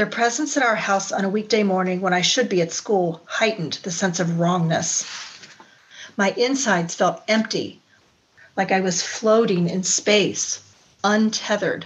[0.00, 3.20] Their presence at our house on a weekday morning when I should be at school
[3.26, 5.04] heightened the sense of wrongness.
[6.16, 7.82] My insides felt empty,
[8.56, 10.60] like I was floating in space,
[11.04, 11.84] untethered.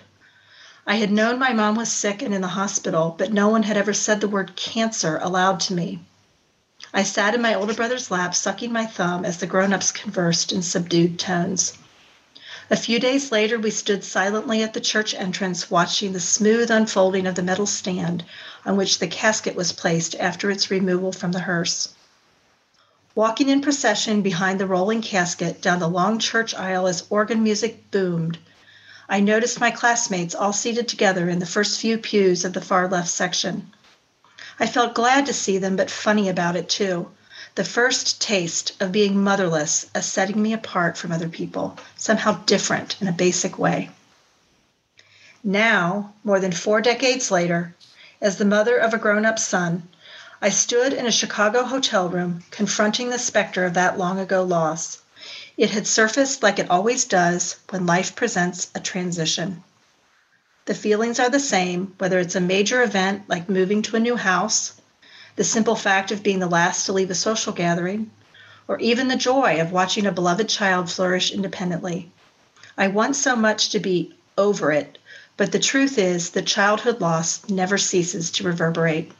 [0.86, 3.76] I had known my mom was sick and in the hospital, but no one had
[3.76, 5.98] ever said the word cancer aloud to me.
[6.92, 10.52] I sat in my older brother's lap, sucking my thumb as the grown ups conversed
[10.52, 11.72] in subdued tones.
[12.70, 17.26] A few days later, we stood silently at the church entrance, watching the smooth unfolding
[17.26, 18.24] of the metal stand
[18.64, 21.90] on which the casket was placed after its removal from the hearse.
[23.14, 27.90] Walking in procession behind the rolling casket down the long church aisle as organ music
[27.90, 28.38] boomed,
[29.10, 32.88] I noticed my classmates all seated together in the first few pews of the far
[32.88, 33.70] left section.
[34.58, 37.10] I felt glad to see them, but funny about it too.
[37.56, 42.96] The first taste of being motherless as setting me apart from other people, somehow different
[43.00, 43.90] in a basic way.
[45.44, 47.74] Now, more than four decades later,
[48.20, 49.86] as the mother of a grown up son,
[50.42, 54.98] I stood in a Chicago hotel room confronting the specter of that long ago loss.
[55.56, 59.62] It had surfaced like it always does when life presents a transition.
[60.64, 64.16] The feelings are the same, whether it's a major event like moving to a new
[64.16, 64.72] house,
[65.36, 68.10] the simple fact of being the last to leave a social gathering,
[68.68, 72.10] or even the joy of watching a beloved child flourish independently.
[72.78, 74.98] I want so much to be over it,
[75.36, 79.12] but the truth is that childhood loss never ceases to reverberate.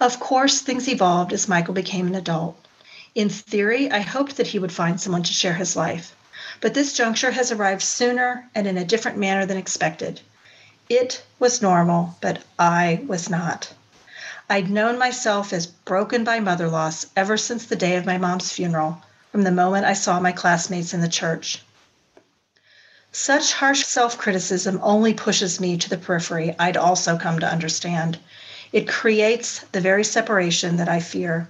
[0.00, 2.56] Of course, things evolved as Michael became an adult.
[3.14, 6.14] In theory, I hoped that he would find someone to share his life.
[6.60, 10.20] But this juncture has arrived sooner and in a different manner than expected.
[10.88, 13.72] It was normal, but I was not.
[14.48, 18.52] I'd known myself as broken by mother loss ever since the day of my mom's
[18.52, 21.64] funeral, from the moment I saw my classmates in the church.
[23.10, 28.20] Such harsh self criticism only pushes me to the periphery, I'd also come to understand.
[28.72, 31.48] It creates the very separation that I fear.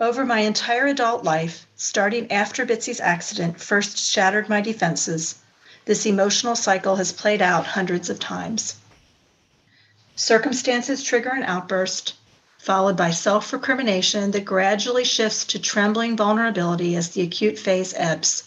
[0.00, 5.36] Over my entire adult life, starting after Bitsy's accident first shattered my defenses,
[5.84, 8.74] this emotional cycle has played out hundreds of times.
[10.20, 12.14] Circumstances trigger an outburst,
[12.58, 18.42] followed by self recrimination that gradually shifts to trembling vulnerability as the acute phase ebbs.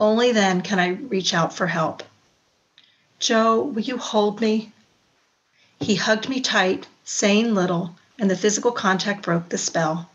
[0.00, 2.02] Only then can I reach out for help.
[3.20, 4.72] Joe, will you hold me?
[5.78, 10.10] He hugged me tight, saying little, and the physical contact broke the spell.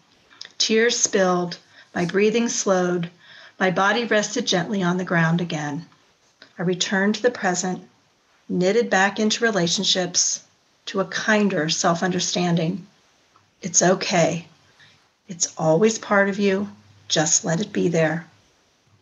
[0.57, 1.59] Tears spilled,
[1.95, 3.09] my breathing slowed,
[3.57, 5.87] my body rested gently on the ground again.
[6.59, 7.87] I returned to the present,
[8.49, 10.41] knitted back into relationships,
[10.85, 12.85] to a kinder self understanding.
[13.61, 14.47] It's okay.
[15.27, 16.69] It's always part of you.
[17.07, 18.27] Just let it be there.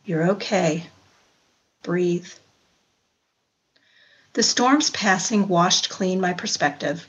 [0.06, 0.88] You're okay.
[1.84, 2.28] Breathe.
[4.34, 7.08] The storm's passing washed clean my perspective.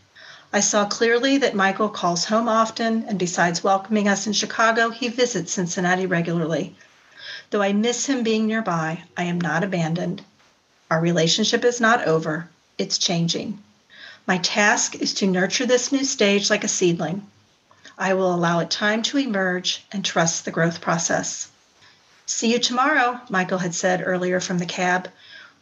[0.52, 5.08] I saw clearly that Michael calls home often, and besides welcoming us in Chicago, he
[5.08, 6.74] visits Cincinnati regularly.
[7.50, 10.22] Though I miss him being nearby, I am not abandoned.
[10.90, 13.62] Our relationship is not over, it's changing.
[14.26, 17.26] My task is to nurture this new stage like a seedling.
[17.98, 21.50] I will allow it time to emerge and trust the growth process.
[22.26, 25.08] See you tomorrow, Michael had said earlier from the cab,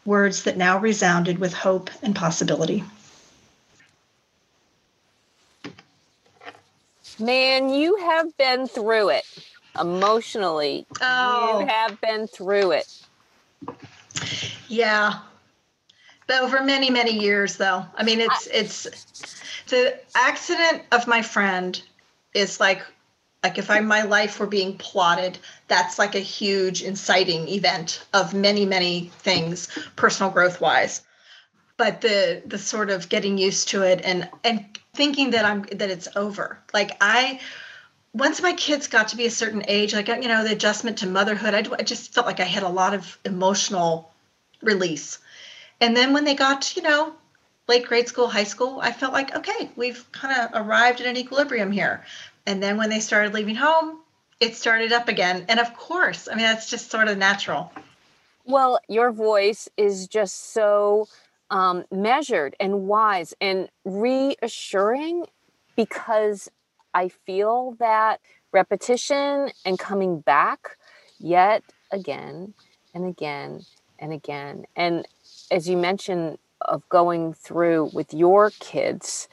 [0.04, 2.84] words that now resounded with hope and possibility.
[7.18, 9.24] Man, you have been through it
[9.78, 10.86] emotionally.
[11.00, 11.60] Oh.
[11.60, 13.02] You have been through it.
[14.68, 15.18] Yeah.
[16.30, 17.84] Over many, many years though.
[17.94, 18.86] I mean it's it's
[19.68, 21.80] the accident of my friend
[22.34, 22.82] is like
[23.42, 25.38] like if I my life were being plotted,
[25.68, 31.02] that's like a huge inciting event of many, many things, personal growth wise.
[31.76, 35.90] But the the sort of getting used to it and and thinking that I'm that
[35.90, 36.58] it's over.
[36.74, 37.40] Like I
[38.12, 41.06] once my kids got to be a certain age, like you know, the adjustment to
[41.06, 44.12] motherhood, I, I just felt like I had a lot of emotional
[44.60, 45.18] release.
[45.80, 47.14] And then when they got to, you know,
[47.68, 51.16] late grade school, high school, I felt like, okay, we've kind of arrived at an
[51.16, 52.04] equilibrium here.
[52.46, 54.00] And then when they started leaving home,
[54.40, 55.44] it started up again.
[55.48, 57.72] And of course, I mean, that's just sort of natural.
[58.44, 61.08] Well, your voice is just so
[61.50, 65.26] um, measured and wise and reassuring
[65.76, 66.50] because
[66.94, 68.20] I feel that
[68.52, 70.76] repetition and coming back
[71.18, 71.62] yet
[71.92, 72.54] again
[72.94, 73.64] and again
[73.98, 74.64] and again.
[74.74, 75.06] And
[75.50, 79.28] as you mentioned, of going through with your kids,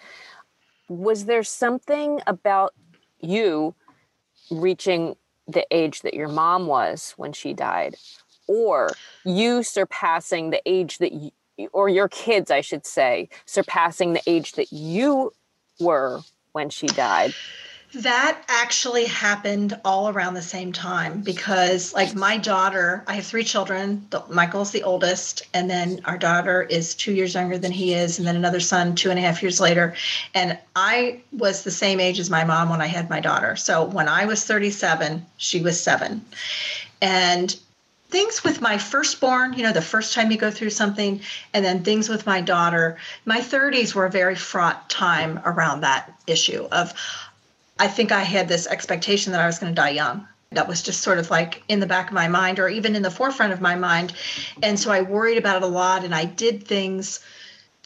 [0.88, 2.74] was there something about
[3.20, 3.76] you
[4.50, 5.16] reaching
[5.48, 7.96] the age that your mom was when she died,
[8.48, 8.90] or
[9.26, 11.32] you surpassing the age that you,
[11.74, 15.34] or your kids, I should say, surpassing the age that you
[15.80, 16.22] were
[16.54, 17.34] when she died?
[17.98, 23.44] That actually happened all around the same time because, like, my daughter, I have three
[23.44, 24.08] children.
[24.30, 28.28] Michael's the oldest, and then our daughter is two years younger than he is, and
[28.28, 29.96] then another son two and a half years later.
[30.36, 33.56] And I was the same age as my mom when I had my daughter.
[33.56, 36.24] So when I was 37, she was seven.
[37.02, 37.56] And
[38.10, 41.20] things with my firstborn, you know, the first time you go through something,
[41.54, 46.14] and then things with my daughter, my 30s were a very fraught time around that
[46.28, 46.94] issue of,
[47.80, 50.28] I think I had this expectation that I was going to die young.
[50.52, 53.02] That was just sort of like in the back of my mind or even in
[53.02, 54.13] the forefront of my mind.
[54.63, 57.20] And so I worried about it a lot and I did things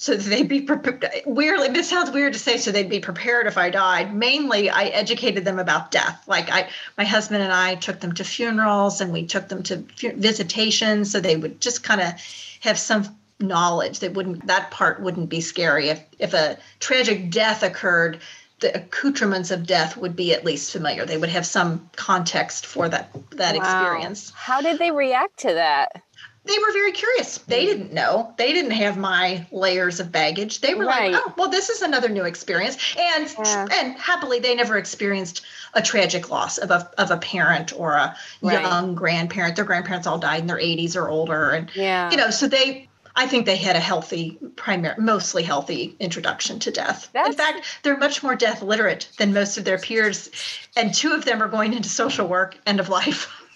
[0.02, 1.06] so they'd be prepared.
[1.28, 4.16] Weirdly, this sounds weird to say, so they'd be prepared if I died.
[4.16, 6.24] Mainly, I educated them about death.
[6.26, 9.86] Like I, my husband and I took them to funerals and we took them to
[10.16, 12.14] visitations, so they would just kind of
[12.62, 17.62] have some knowledge that wouldn't that part wouldn't be scary if if a tragic death
[17.62, 18.20] occurred
[18.62, 22.88] the accoutrements of death would be at least familiar they would have some context for
[22.88, 23.62] that that wow.
[23.62, 26.02] experience how did they react to that
[26.44, 27.38] they were very curious.
[27.38, 28.34] They didn't know.
[28.38, 30.62] They didn't have my layers of baggage.
[30.62, 31.12] They were right.
[31.12, 33.68] like, "Oh, well, this is another new experience." And yeah.
[33.72, 35.44] and happily, they never experienced
[35.76, 38.60] a tragic loss of a of a parent or a right.
[38.60, 39.56] young grandparent.
[39.56, 42.10] Their grandparents all died in their 80s or older, and yeah.
[42.10, 42.88] you know, so they.
[43.16, 47.10] I think they had a healthy, primary, mostly healthy introduction to death.
[47.14, 47.30] That's...
[47.30, 50.30] In fact, they're much more death literate than most of their peers,
[50.76, 53.32] and two of them are going into social work end of life.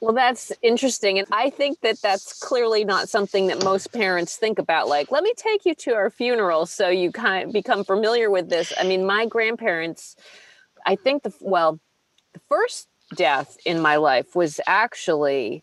[0.00, 1.18] Well, that's interesting.
[1.18, 4.86] And I think that that's clearly not something that most parents think about.
[4.86, 8.48] Like, let me take you to our funeral so you kind of become familiar with
[8.48, 8.72] this.
[8.78, 10.14] I mean, my grandparents,
[10.86, 11.80] I think the, well,
[12.34, 15.62] the first death in my life was actually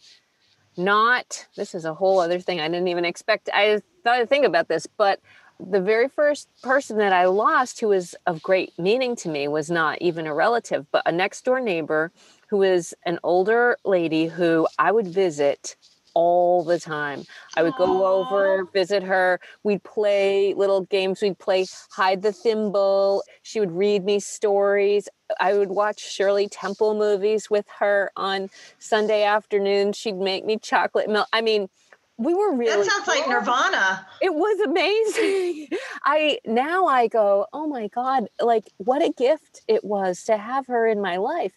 [0.78, 2.60] not, this is a whole other thing.
[2.60, 5.20] I didn't even expect, I thought I'd think about this, but
[5.60, 9.70] the very first person that I lost who was of great meaning to me was
[9.70, 12.12] not even a relative, but a next door neighbor
[12.48, 15.76] who is an older lady who I would visit
[16.14, 17.24] all the time.
[17.56, 19.40] I would go over, visit her.
[19.64, 21.22] We'd play little games.
[21.22, 23.24] We'd play hide the thimble.
[23.44, 25.08] She would read me stories.
[25.40, 29.98] I would watch Shirley Temple movies with her on Sunday afternoons.
[29.98, 31.28] She'd make me chocolate milk.
[31.32, 31.70] I mean,
[32.18, 34.06] we were really That sounds like Nirvana.
[34.22, 35.68] It was amazing.
[36.06, 40.68] I now I go, "Oh my god, like what a gift it was to have
[40.68, 41.54] her in my life."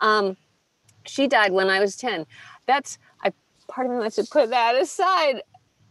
[0.00, 0.36] Um,
[1.08, 2.26] she died when I was 10.
[2.66, 2.98] That's,
[3.78, 5.40] part of me wants to put that aside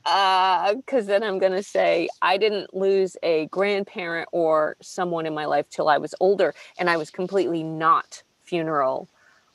[0.04, 5.34] because uh, then I'm going to say I didn't lose a grandparent or someone in
[5.34, 9.08] my life till I was older, and I was completely not funeral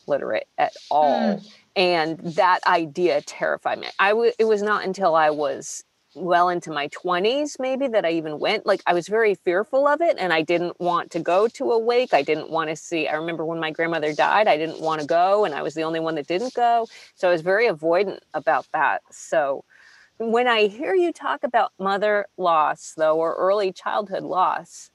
[0.07, 1.37] literate at all.
[1.37, 1.53] Mm.
[1.77, 3.88] And that idea terrified me.
[3.99, 8.11] I w- it was not until I was well into my 20s maybe that I
[8.12, 11.48] even went like I was very fearful of it and I didn't want to go
[11.48, 12.12] to a wake.
[12.12, 15.07] I didn't want to see I remember when my grandmother died I didn't want to
[15.07, 16.87] go and I was the only one that didn't go.
[17.14, 19.03] So I was very avoidant about that.
[19.11, 19.64] So
[20.18, 24.90] when I hear you talk about mother loss though or early childhood loss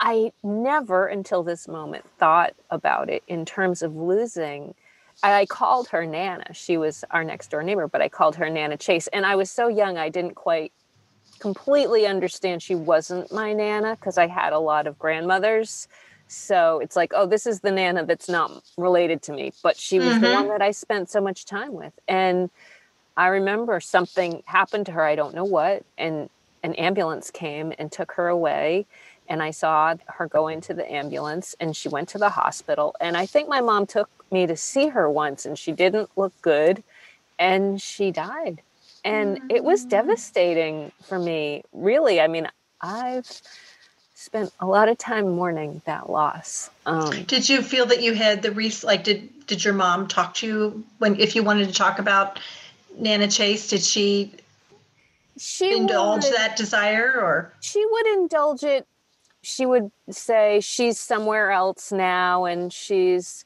[0.00, 4.74] I never until this moment thought about it in terms of losing
[5.22, 6.52] I called her Nana.
[6.54, 9.08] She was our next door neighbor, but I called her Nana Chase.
[9.08, 10.72] And I was so young, I didn't quite
[11.40, 15.88] completely understand she wasn't my Nana because I had a lot of grandmothers.
[16.28, 19.98] So it's like, oh, this is the Nana that's not related to me, but she
[19.98, 20.24] was mm-hmm.
[20.24, 21.92] the one that I spent so much time with.
[22.06, 22.50] And
[23.16, 26.28] I remember something happened to her, I don't know what, and
[26.62, 28.86] an ambulance came and took her away
[29.28, 32.94] and I saw her go into the ambulance and she went to the hospital.
[33.00, 36.32] And I think my mom took me to see her once and she didn't look
[36.42, 36.82] good
[37.38, 38.60] and she died.
[39.04, 39.90] And it was mm.
[39.90, 41.62] devastating for me.
[41.72, 42.48] Really, I mean,
[42.80, 43.40] I've
[44.14, 46.70] spent a lot of time mourning that loss.
[46.86, 50.34] Um, did you feel that you had the res- like did did your mom talk
[50.34, 52.40] to you when if you wanted to talk about
[52.98, 53.68] Nana Chase?
[53.68, 54.32] Did she
[55.38, 58.86] she indulge would, that desire or she would indulge it
[59.48, 63.44] she would say she's somewhere else now and she's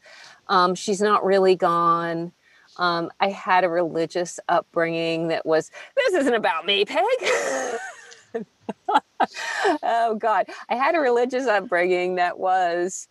[0.49, 2.33] um, she's not really gone.
[2.79, 7.03] Um, i had a religious upbringing that was this isn't about me peg.
[9.83, 10.47] Oh god.
[10.69, 13.07] I had a religious upbringing that was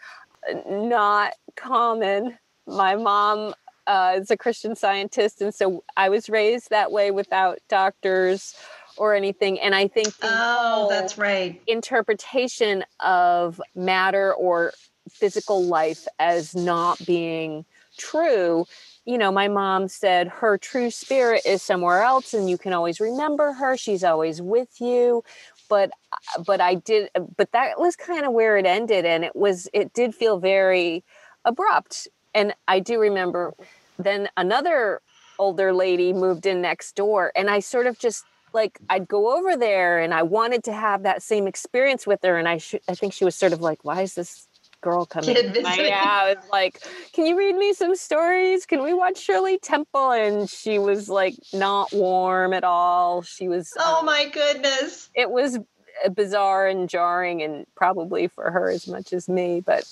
[0.68, 2.38] not common.
[2.68, 3.54] My mom
[3.88, 8.56] uh, is a christian scientist and so i was raised that way without doctors
[8.98, 9.60] or anything.
[9.60, 11.62] And I think oh, that's right.
[11.68, 14.74] Interpretation of matter or
[15.10, 17.66] physical life as not being
[17.98, 18.66] true
[19.06, 23.00] you know, my mom said her true spirit is somewhere else and you can always
[23.00, 23.76] remember her.
[23.76, 25.24] She's always with you.
[25.70, 29.36] But uh, but I did but that was kind of where it ended and it
[29.36, 31.04] was it did feel very
[31.46, 32.08] abrupt.
[32.34, 33.54] And I do remember
[33.98, 35.02] then another
[35.40, 38.24] older lady moved in next door and I sort of just
[38.54, 42.38] like I'd go over there and I wanted to have that same experience with her
[42.38, 44.48] and I sh- I think she was sort of like why is this
[44.82, 45.36] girl coming.
[45.64, 46.82] Yeah, I was like,
[47.14, 48.66] "Can you read me some stories?
[48.66, 53.22] Can we watch Shirley Temple?" And she was like, not warm at all.
[53.22, 53.72] She was.
[53.78, 55.10] Oh um, my goodness!
[55.16, 59.62] It was uh, bizarre and jarring, and probably for her as much as me.
[59.62, 59.86] But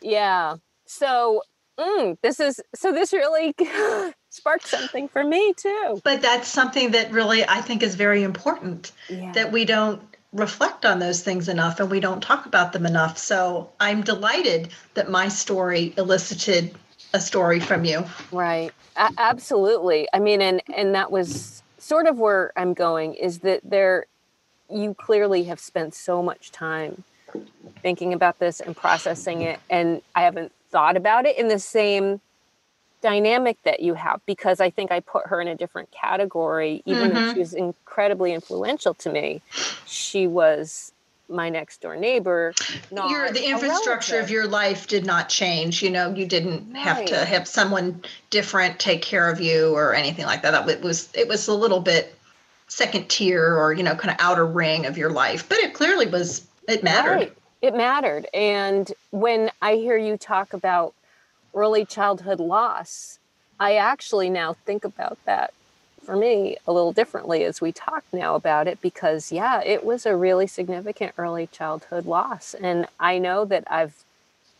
[0.00, 1.42] yeah, so
[1.78, 3.54] mm, this is so this really
[4.36, 6.00] sparked something for me too.
[6.04, 9.32] But that's something that really I think is very important Yeah.
[9.32, 10.00] that we don't
[10.32, 13.16] reflect on those things enough and we don't talk about them enough.
[13.16, 16.74] So I'm delighted that my story elicited
[17.14, 18.04] a story from you.
[18.30, 18.72] Right.
[18.96, 20.06] A- absolutely.
[20.12, 24.06] I mean, and and that was sort of where I'm going is that there,
[24.70, 27.04] you clearly have spent so much time
[27.82, 32.20] thinking about this and processing it, and I haven't thought about it in the same
[33.06, 37.14] dynamic that you have because I think I put her in a different category, even
[37.14, 37.32] though Mhm.
[37.34, 39.42] she was incredibly influential to me.
[39.86, 40.90] She was
[41.28, 42.52] my next door neighbor.
[42.90, 45.84] Your the infrastructure of your life did not change.
[45.84, 50.26] You know, you didn't have to have someone different take care of you or anything
[50.26, 50.50] like that.
[50.50, 52.12] That was it was a little bit
[52.66, 56.06] second tier or you know kind of outer ring of your life, but it clearly
[56.06, 57.10] was it mattered.
[57.14, 57.32] Right.
[57.62, 58.26] It mattered.
[58.34, 60.92] And when I hear you talk about
[61.56, 63.18] early childhood loss,
[63.58, 65.52] I actually now think about that
[66.04, 70.06] for me a little differently as we talk now about it because, yeah, it was
[70.06, 72.54] a really significant early childhood loss.
[72.54, 74.04] And I know that I've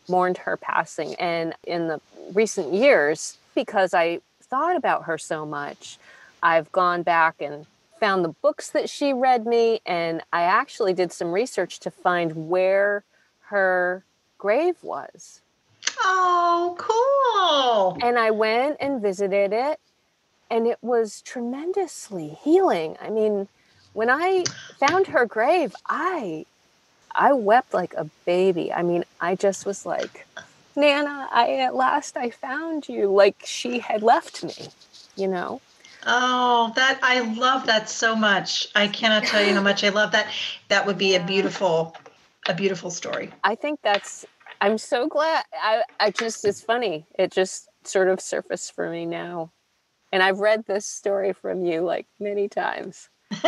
[0.09, 1.15] mourned her passing.
[1.15, 2.01] And in the
[2.33, 5.97] recent years, because I thought about her so much,
[6.43, 7.65] I've gone back and
[7.99, 9.79] found the books that she read me.
[9.85, 13.03] And I actually did some research to find where
[13.45, 14.03] her
[14.37, 15.41] grave was.
[16.03, 18.07] Oh, cool.
[18.07, 19.79] And I went and visited it,
[20.49, 22.97] and it was tremendously healing.
[23.01, 23.47] I mean,
[23.93, 24.45] when I
[24.79, 26.45] found her grave, I
[27.13, 28.71] I wept like a baby.
[28.71, 30.27] I mean, I just was like,
[30.75, 33.11] Nana, I at last I found you.
[33.11, 34.53] Like she had left me,
[35.15, 35.59] you know?
[36.05, 38.67] Oh, that I love that so much.
[38.75, 40.27] I cannot tell you how much I love that.
[40.69, 41.95] That would be a beautiful
[42.47, 43.31] a beautiful story.
[43.43, 44.25] I think that's
[44.61, 47.05] I'm so glad I I just it's funny.
[47.17, 49.51] It just sort of surfaced for me now.
[50.11, 53.09] And I've read this story from you like many times.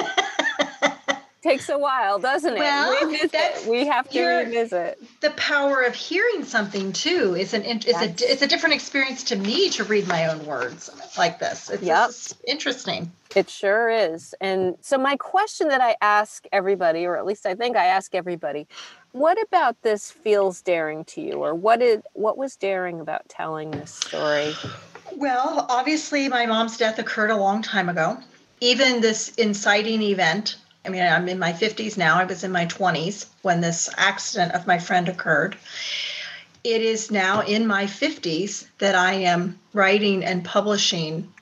[1.42, 2.60] Takes a while, doesn't it?
[2.60, 3.66] Well, revisit.
[3.66, 5.00] We have to revisit.
[5.22, 9.38] the power of hearing something too is an is a it's a different experience to
[9.38, 11.70] me to read my own words like this.
[11.70, 12.08] It's Yep.
[12.08, 13.10] this interesting.
[13.38, 14.36] It sure is.
[14.42, 18.14] And so my question that I ask everybody, or at least I think I ask
[18.14, 18.68] everybody,
[19.12, 21.34] what about this feels daring to you?
[21.34, 21.82] Or what
[22.14, 24.54] what was daring about telling this story?
[25.16, 28.18] Well, obviously, my mom's death occurred a long time ago.
[28.62, 32.66] Even this inciting event, I mean, I'm in my 50s now, I was in my
[32.66, 35.58] 20s when this accident of my friend occurred.
[36.64, 41.34] It is now in my 50s that I am writing and publishing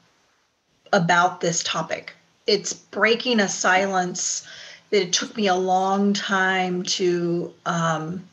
[0.94, 2.14] about this topic.
[2.46, 4.48] It's breaking a silence
[4.90, 8.28] that it took me a long time to um,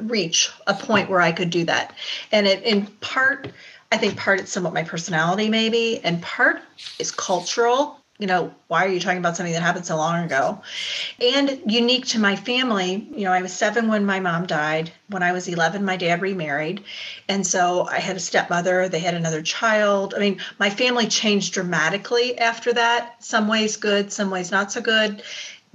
[0.00, 1.94] reach a point where I could do that.
[2.32, 3.52] And it, in part,
[3.92, 6.60] I think part it's somewhat my personality, maybe, and part
[6.98, 8.00] is cultural.
[8.18, 10.62] You know, why are you talking about something that happened so long ago?
[11.20, 14.90] And unique to my family, you know, I was seven when my mom died.
[15.08, 16.82] When I was 11, my dad remarried.
[17.28, 20.14] And so I had a stepmother, they had another child.
[20.16, 23.22] I mean, my family changed dramatically after that.
[23.22, 25.22] Some ways good, some ways not so good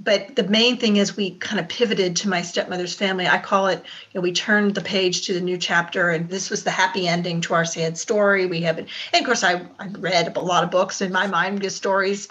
[0.02, 3.26] but the main thing is we kind of pivoted to my stepmother's family.
[3.26, 6.50] I call it, you know, we turned the page to the new chapter, and this
[6.50, 8.46] was the happy ending to our sad story.
[8.46, 11.62] We haven't, and of course, I, I read a lot of books in my mind,
[11.62, 12.28] just stories.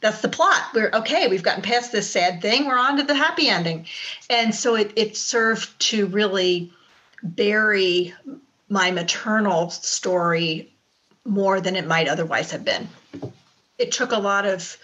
[0.00, 0.62] That's the plot.
[0.74, 1.28] We're okay.
[1.28, 2.66] We've gotten past this sad thing.
[2.66, 3.86] We're on to the happy ending,
[4.28, 6.72] and so it it served to really
[7.22, 8.14] bury
[8.68, 10.72] my maternal story
[11.24, 12.88] more than it might otherwise have been.
[13.78, 14.76] It took a lot of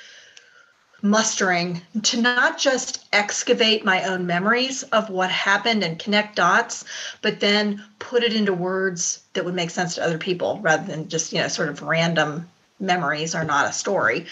[1.03, 6.85] mustering to not just excavate my own memories of what happened and connect dots,
[7.21, 11.09] but then put it into words that would make sense to other people rather than
[11.09, 12.49] just, you know, sort of random
[12.79, 14.27] memories are not a story.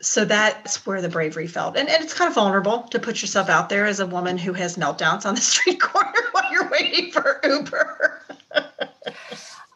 [0.00, 1.76] So that's where the bravery felt.
[1.76, 4.52] And, and it's kind of vulnerable to put yourself out there as a woman who
[4.52, 8.22] has meltdowns on the street corner while you're waiting for Uber.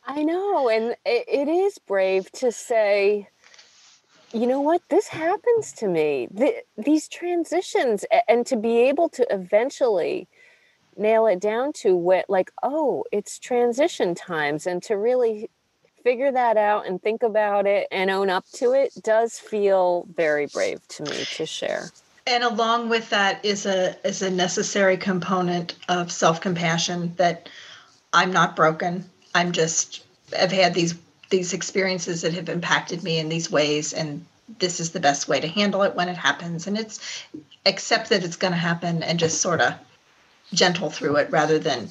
[0.06, 0.68] I know.
[0.68, 3.28] And it, it is brave to say,
[4.32, 6.28] you know what, this happens to me.
[6.30, 10.28] The, these transitions, and to be able to eventually
[10.96, 15.50] nail it down to what, like, oh, it's transition times, and to really
[16.02, 20.46] figure that out and think about it and own up to it does feel very
[20.46, 21.90] brave to me to share.
[22.26, 27.48] And along with that is a is a necessary component of self-compassion that
[28.12, 29.04] i'm not broken.
[29.34, 30.04] I'm just
[30.38, 30.94] i've had these
[31.30, 34.26] these experiences that have impacted me in these ways and
[34.58, 37.24] this is the best way to handle it when it happens and it's
[37.64, 39.74] accept that it's going to happen and just sort of
[40.52, 41.88] gentle through it rather than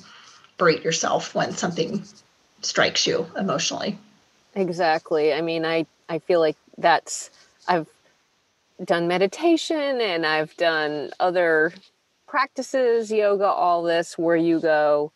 [0.57, 2.03] berate yourself when something
[2.61, 3.97] strikes you emotionally.
[4.55, 5.33] Exactly.
[5.33, 7.29] I mean, I I feel like that's
[7.67, 7.87] I've
[8.83, 11.73] done meditation and I've done other
[12.27, 15.11] practices, yoga, all this where you go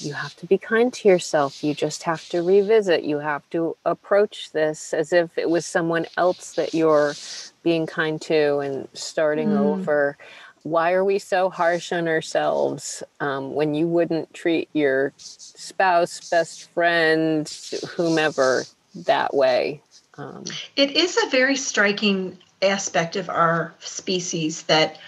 [0.00, 1.62] you have to be kind to yourself.
[1.62, 3.04] You just have to revisit.
[3.04, 7.14] You have to approach this as if it was someone else that you're
[7.62, 9.58] being kind to and starting mm.
[9.58, 10.16] over
[10.62, 16.70] why are we so harsh on ourselves um, when you wouldn't treat your spouse, best
[16.72, 17.48] friend,
[17.96, 18.64] whomever
[18.94, 19.80] that way?
[20.16, 20.44] Um,
[20.76, 24.98] it is a very striking aspect of our species that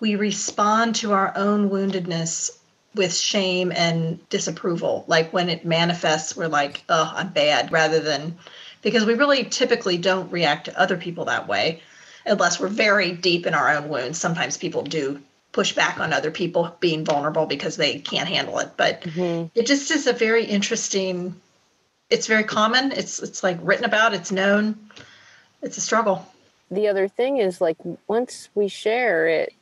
[0.00, 2.56] we respond to our own woundedness
[2.94, 5.04] with shame and disapproval.
[5.06, 8.38] Like when it manifests, we're like, oh, I'm bad, rather than
[8.82, 11.82] because we really typically don't react to other people that way
[12.26, 14.18] unless we're very deep in our own wounds.
[14.18, 15.20] Sometimes people do
[15.52, 18.70] push back on other people being vulnerable because they can't handle it.
[18.76, 19.46] But mm-hmm.
[19.54, 21.40] it just is a very interesting.
[22.10, 22.92] It's very common.
[22.92, 24.14] It's it's like written about.
[24.14, 24.90] It's known.
[25.62, 26.26] It's a struggle.
[26.70, 27.76] The other thing is like
[28.08, 29.52] once we share it,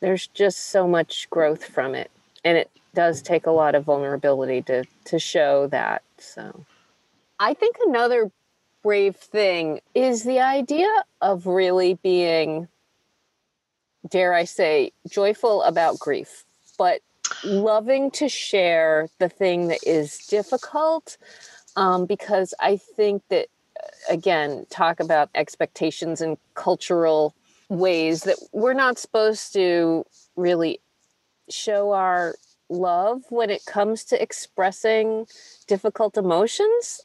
[0.00, 2.10] there's just so much growth from it,
[2.44, 6.02] and it does take a lot of vulnerability to to show that.
[6.18, 6.64] So,
[7.38, 8.30] I think another
[8.82, 10.88] brave thing is the idea
[11.20, 12.68] of really being,
[14.08, 16.44] dare I say, joyful about grief,
[16.78, 17.00] but
[17.44, 21.16] loving to share the thing that is difficult.
[21.76, 23.46] Um, because I think that,
[23.80, 27.34] uh, again, talk about expectations and cultural
[27.68, 30.80] ways that we're not supposed to really
[31.52, 32.34] show our
[32.68, 35.26] love when it comes to expressing
[35.66, 37.04] difficult emotions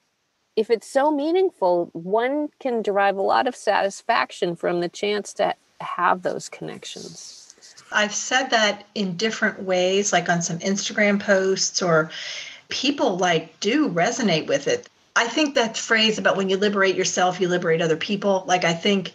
[0.56, 5.54] if it's so meaningful, one can derive a lot of satisfaction from the chance to
[5.82, 7.56] have those connections.
[7.92, 12.10] I've said that in different ways, like on some Instagram posts, or
[12.70, 14.90] people like do resonate with it.
[15.16, 18.44] I think that phrase about when you liberate yourself, you liberate other people.
[18.48, 19.14] Like, I think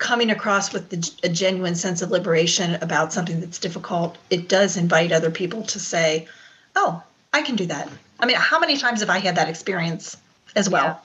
[0.00, 4.76] coming across with the, a genuine sense of liberation about something that's difficult, it does
[4.76, 6.26] invite other people to say,
[6.74, 7.88] Oh, I can do that.
[8.18, 10.16] I mean, how many times have I had that experience?
[10.56, 10.84] as well.
[10.84, 10.96] Yeah.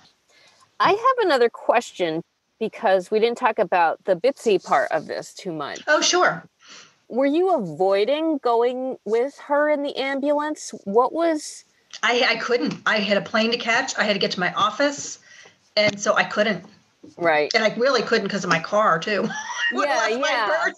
[0.80, 2.22] I have another question
[2.60, 5.82] because we didn't talk about the Bitsy part of this too much.
[5.88, 6.48] Oh, sure.
[7.08, 10.74] Were you avoiding going with her in the ambulance?
[10.86, 11.64] What was
[12.04, 12.76] I I couldn't.
[12.86, 13.98] I had a plane to catch.
[13.98, 15.20] I had to get to my office.
[15.78, 16.66] And so I couldn't.
[17.18, 17.52] Right.
[17.54, 19.28] And I really couldn't because of my car too.
[19.74, 20.72] yeah, yeah.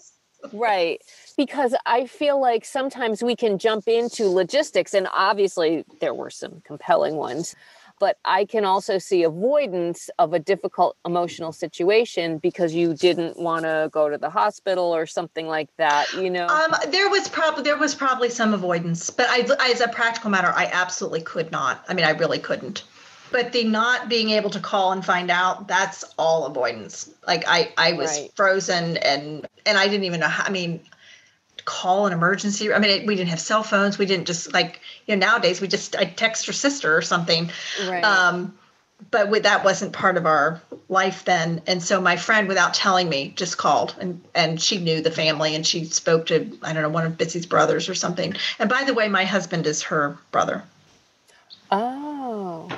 [0.52, 1.00] right.
[1.36, 6.62] Because I feel like sometimes we can jump into logistics and obviously there were some
[6.64, 7.54] compelling ones
[7.98, 13.64] but I can also see avoidance of a difficult emotional situation because you didn't want
[13.64, 16.12] to go to the hospital or something like that.
[16.14, 19.88] You know, um, there was probably there was probably some avoidance, but I, as a
[19.88, 21.84] practical matter, I absolutely could not.
[21.88, 22.84] I mean, I really couldn't.
[23.30, 27.10] But the not being able to call and find out, that's all avoidance.
[27.26, 28.32] Like I, I was right.
[28.34, 30.44] frozen and and I didn't even know how.
[30.44, 30.80] I mean,
[31.64, 32.72] call an emergency.
[32.72, 33.98] I mean, it, we didn't have cell phones.
[33.98, 37.50] We didn't just like you know nowadays we just I text her sister or something.
[37.86, 38.04] Right.
[38.04, 38.56] Um,
[39.10, 41.62] but we, that wasn't part of our life then.
[41.66, 45.54] And so my friend, without telling me, just called and and she knew the family
[45.54, 48.34] and she spoke to I don't know one of Bitsy's brothers or something.
[48.58, 50.64] And by the way, my husband is her brother.
[51.70, 52.68] Oh.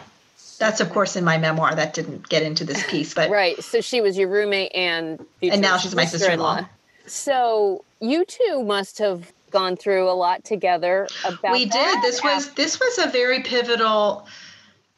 [0.60, 1.74] That's of course in my memoir.
[1.74, 3.60] That didn't get into this piece, but right.
[3.64, 6.68] So she was your roommate and and now she's my sister-in-law.
[7.06, 12.52] So you two must have gone through a lot together about we did this was
[12.54, 14.28] this was a very pivotal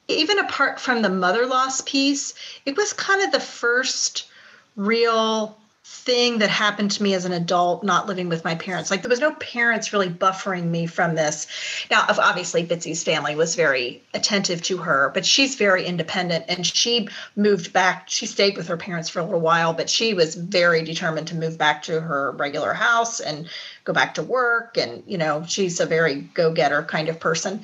[0.08, 2.34] even apart from the mother loss piece
[2.66, 4.28] it was kind of the first
[4.76, 5.56] real
[6.04, 8.90] thing that happened to me as an adult not living with my parents.
[8.90, 11.46] Like there was no parents really buffering me from this.
[11.90, 17.08] Now obviously bitsy's family was very attentive to her but she's very independent and she
[17.36, 20.82] moved back she stayed with her parents for a little while but she was very
[20.82, 23.48] determined to move back to her regular house and
[23.84, 27.62] go back to work and you know she's a very go-getter kind of person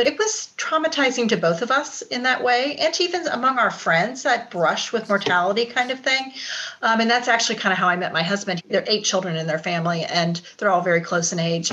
[0.00, 3.70] but it was traumatizing to both of us in that way, and even among our
[3.70, 6.32] friends, that brush with mortality kind of thing.
[6.80, 8.62] Um, and that's actually kind of how I met my husband.
[8.66, 11.70] There are eight children in their family, and they're all very close in age.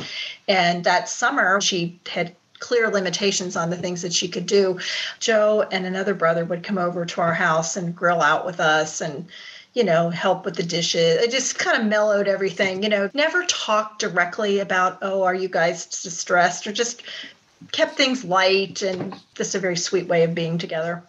[0.49, 4.78] And that summer, she had clear limitations on the things that she could do.
[5.19, 8.99] Joe and another brother would come over to our house and grill out with us
[8.99, 9.25] and
[9.73, 11.21] you know, help with the dishes.
[11.21, 15.47] It just kind of mellowed everything, you know, never talked directly about, oh, are you
[15.47, 17.03] guys distressed or just
[17.72, 21.03] kept things light and just a very sweet way of being together.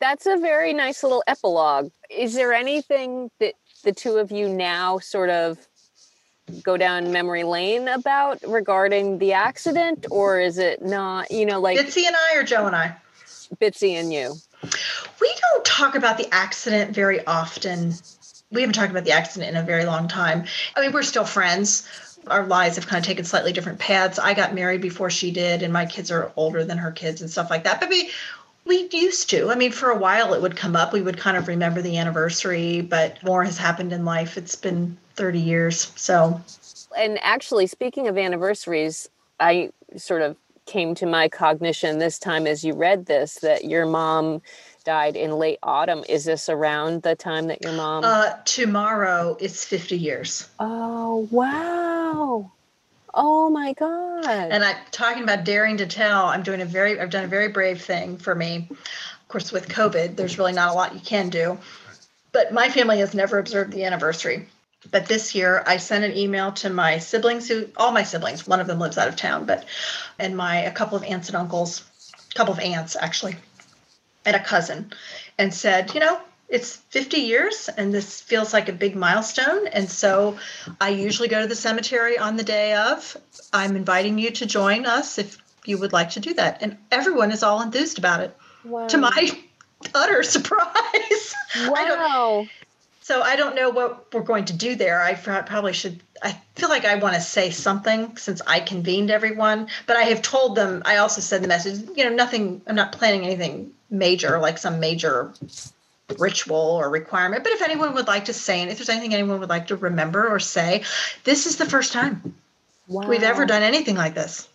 [0.00, 1.90] That's a very nice little epilogue.
[2.10, 3.54] Is there anything that
[3.84, 5.58] the two of you now sort of
[6.62, 11.30] go down memory lane about regarding the accident, or is it not?
[11.30, 12.96] You know, like Bitsy and I, or Joe and I.
[13.56, 14.34] Bitsy and you.
[15.20, 17.94] We don't talk about the accident very often.
[18.50, 20.44] We haven't talked about the accident in a very long time.
[20.76, 21.88] I mean, we're still friends
[22.28, 24.18] our lives have kind of taken slightly different paths.
[24.18, 27.30] I got married before she did, and my kids are older than her kids and
[27.30, 27.80] stuff like that.
[27.80, 28.10] But we
[28.64, 29.50] we used to.
[29.50, 30.92] I mean, for a while it would come up.
[30.92, 34.38] We would kind of remember the anniversary, but more has happened in life.
[34.38, 35.92] It's been 30 years.
[35.96, 36.40] So
[36.96, 39.08] and actually speaking of anniversaries,
[39.40, 43.84] I sort of came to my cognition this time as you read this that your
[43.84, 44.40] mom
[44.84, 46.04] died in late autumn.
[46.08, 48.04] Is this around the time that your mom?
[48.04, 50.48] Uh, tomorrow it's 50 years.
[50.58, 52.52] Oh, wow.
[53.14, 54.24] Oh my God.
[54.26, 56.26] And I'm talking about daring to tell.
[56.26, 58.68] I'm doing a very, I've done a very brave thing for me.
[58.70, 61.58] Of course, with COVID, there's really not a lot you can do.
[62.32, 64.48] But my family has never observed the anniversary.
[64.90, 68.60] But this year, I sent an email to my siblings, who all my siblings, one
[68.60, 69.64] of them lives out of town, but
[70.18, 71.84] and my a couple of aunts and uncles,
[72.30, 73.36] a couple of aunts actually,
[74.24, 74.92] and a cousin
[75.38, 79.66] and said, you know, it's 50 years and this feels like a big milestone.
[79.68, 80.38] And so
[80.80, 83.16] I usually go to the cemetery on the day of.
[83.52, 86.58] I'm inviting you to join us if you would like to do that.
[86.62, 88.36] And everyone is all enthused about it.
[88.64, 88.86] Wow.
[88.88, 89.30] To my
[89.94, 91.34] utter surprise.
[91.68, 92.46] Wow.
[93.00, 95.00] so I don't know what we're going to do there.
[95.00, 96.02] I probably should.
[96.22, 100.22] I feel like I want to say something since I convened everyone, but I have
[100.22, 100.82] told them.
[100.86, 101.86] I also said the message.
[101.96, 102.62] You know, nothing.
[102.66, 105.32] I'm not planning anything major, like some major
[106.18, 107.44] ritual or requirement.
[107.44, 109.76] But if anyone would like to say, and if there's anything anyone would like to
[109.76, 110.84] remember or say,
[111.24, 112.34] this is the first time
[112.88, 113.08] wow.
[113.08, 114.48] we've ever done anything like this.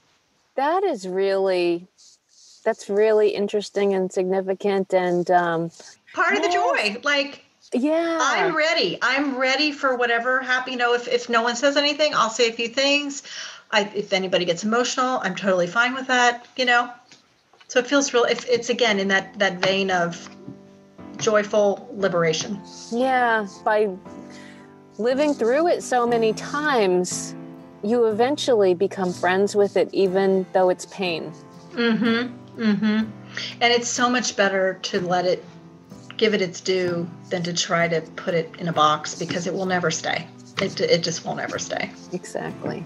[0.55, 1.87] That is really,
[2.63, 5.71] that's really interesting and significant and um,
[6.13, 6.97] part of the joy.
[7.03, 8.97] Like, yeah, I'm ready.
[9.01, 10.71] I'm ready for whatever happy.
[10.71, 13.23] You know, if if no one says anything, I'll say a few things.
[13.71, 16.47] I, if anybody gets emotional, I'm totally fine with that.
[16.57, 16.91] You know,
[17.69, 18.25] so it feels real.
[18.25, 20.27] It's, it's again in that that vein of
[21.17, 22.59] joyful liberation.
[22.91, 23.89] Yeah, by
[24.97, 27.35] living through it so many times,
[27.83, 31.31] you eventually become friends with it, even though it's pain.
[31.71, 32.61] Mm-hmm.
[32.61, 33.11] Mm-hmm.
[33.61, 35.45] And it's so much better to let it
[36.17, 39.53] give it its due than to try to put it in a box because it
[39.53, 40.27] will never stay.
[40.61, 41.91] It, it just won't ever stay.
[42.11, 42.83] Exactly.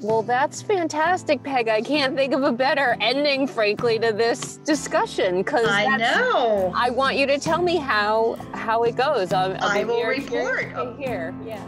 [0.00, 1.68] Well, that's fantastic, Peg.
[1.68, 5.38] I can't think of a better ending, frankly, to this discussion.
[5.38, 9.32] Because I know I want you to tell me how how it goes.
[9.32, 10.64] I'll, I'll I will report.
[10.64, 11.62] Here, here, yeah.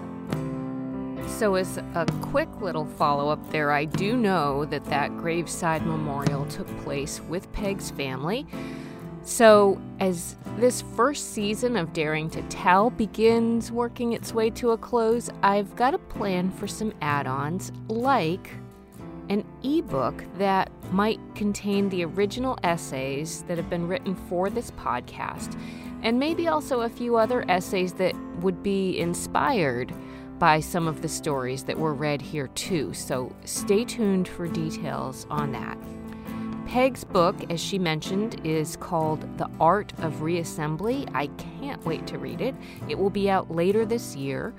[1.27, 6.47] So, as a quick little follow up there, I do know that that graveside memorial
[6.47, 8.47] took place with Peg's family.
[9.25, 14.77] So, as this first season of Daring to Tell begins working its way to a
[14.77, 18.51] close, I've got a plan for some add ons, like
[19.29, 25.57] an ebook that might contain the original essays that have been written for this podcast,
[26.03, 29.95] and maybe also a few other essays that would be inspired
[30.41, 32.93] by some of the stories that were read here, too.
[32.93, 35.79] So, stay tuned for details on that.
[36.73, 41.07] Peg's book, as she mentioned, is called The Art of Reassembly.
[41.13, 42.55] I can't wait to read it.
[42.89, 44.55] It will be out later this year.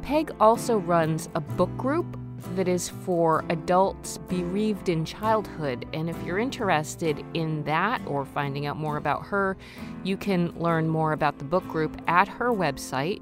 [0.00, 2.18] Peg also runs a book group
[2.56, 5.84] that is for adults bereaved in childhood.
[5.92, 9.58] And if you're interested in that or finding out more about her,
[10.02, 13.20] you can learn more about the book group at her website,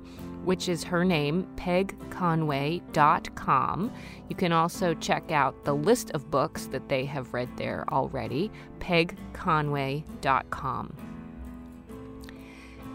[0.49, 3.92] which is her name, pegconway.com.
[4.30, 8.51] You can also check out the list of books that they have read there already,
[8.80, 10.96] pegconway.com.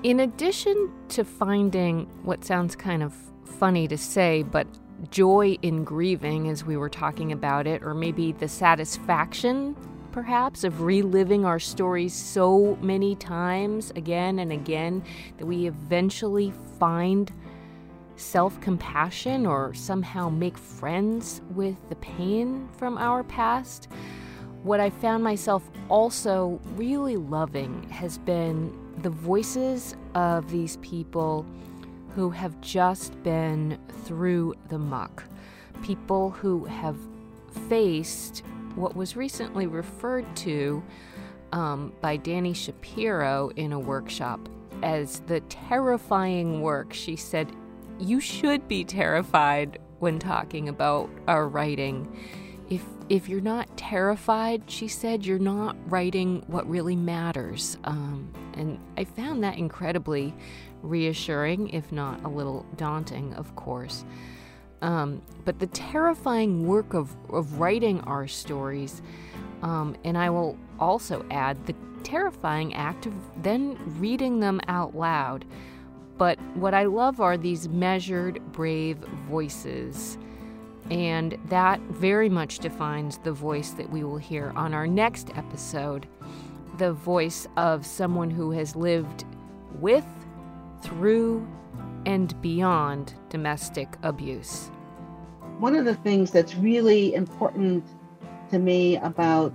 [0.02, 3.14] In addition to finding what sounds kind of
[3.46, 4.66] funny to say, but
[5.12, 9.76] joy in grieving as we were talking about it, or maybe the satisfaction
[10.12, 15.04] perhaps of reliving our stories so many times again and again
[15.38, 17.32] that we eventually find
[18.16, 23.88] self compassion or somehow make friends with the pain from our past,
[24.64, 31.46] what I found myself also really loving has been the voices of these people
[32.16, 35.24] who have just been through the muck.
[35.82, 36.98] People who have
[37.68, 38.44] faced
[38.76, 40.84] what was recently referred to
[41.52, 44.40] um, by Dani Shapiro in a workshop
[44.82, 46.94] as the terrifying work.
[46.94, 47.52] She said,
[48.00, 52.08] You should be terrified when talking about our writing
[52.70, 57.78] if if you're not terrified, she said, you're not writing what really matters.
[57.84, 60.34] Um, and I found that incredibly
[60.82, 64.06] reassuring, if not a little daunting, of course.
[64.82, 69.02] Um, but the terrifying work of, of writing our stories,
[69.62, 73.14] um, and I will also add the terrifying act of
[73.44, 75.46] then reading them out loud.
[76.24, 78.96] But what I love are these measured, brave
[79.28, 80.18] voices
[80.90, 86.08] and that very much defines the voice that we will hear on our next episode
[86.78, 89.26] the voice of someone who has lived
[89.82, 90.06] with,
[90.82, 91.46] through,
[92.06, 94.72] and beyond domestic abuse.
[95.60, 97.84] One of the things that's really important
[98.50, 99.54] to me about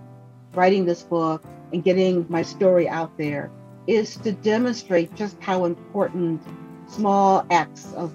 [0.53, 1.43] writing this book
[1.73, 3.51] and getting my story out there
[3.89, 6.41] is to demonstrate just how important
[6.87, 8.15] small acts of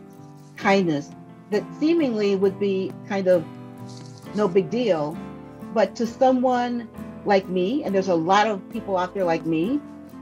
[0.55, 1.09] kindness
[1.49, 3.43] that seemingly would be kind of
[4.35, 5.17] no big deal,
[5.73, 6.87] but to someone
[7.25, 9.79] like me, and there's a lot of people out there like me,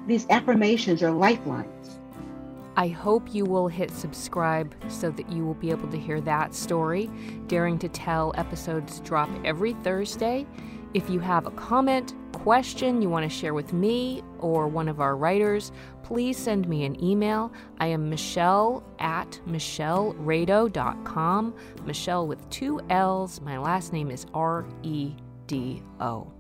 [0.08, 2.00] these affirmations are lifelines.
[2.78, 6.56] I hope you will hit subscribe so that you will be able to hear that
[6.56, 7.10] story.
[7.48, 10.48] Daring to Tell episodes drop every Thursday.
[10.94, 15.00] If you have a comment, question you want to share with me or one of
[15.00, 15.72] our writers,
[16.04, 17.52] please send me an email.
[17.80, 21.56] I am Michelle at michelleredo.com.
[21.86, 23.40] Michelle with two L's.
[23.42, 25.14] My last name is R E
[25.48, 26.32] D O.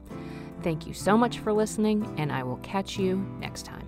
[0.63, 3.87] Thank you so much for listening, and I will catch you next time.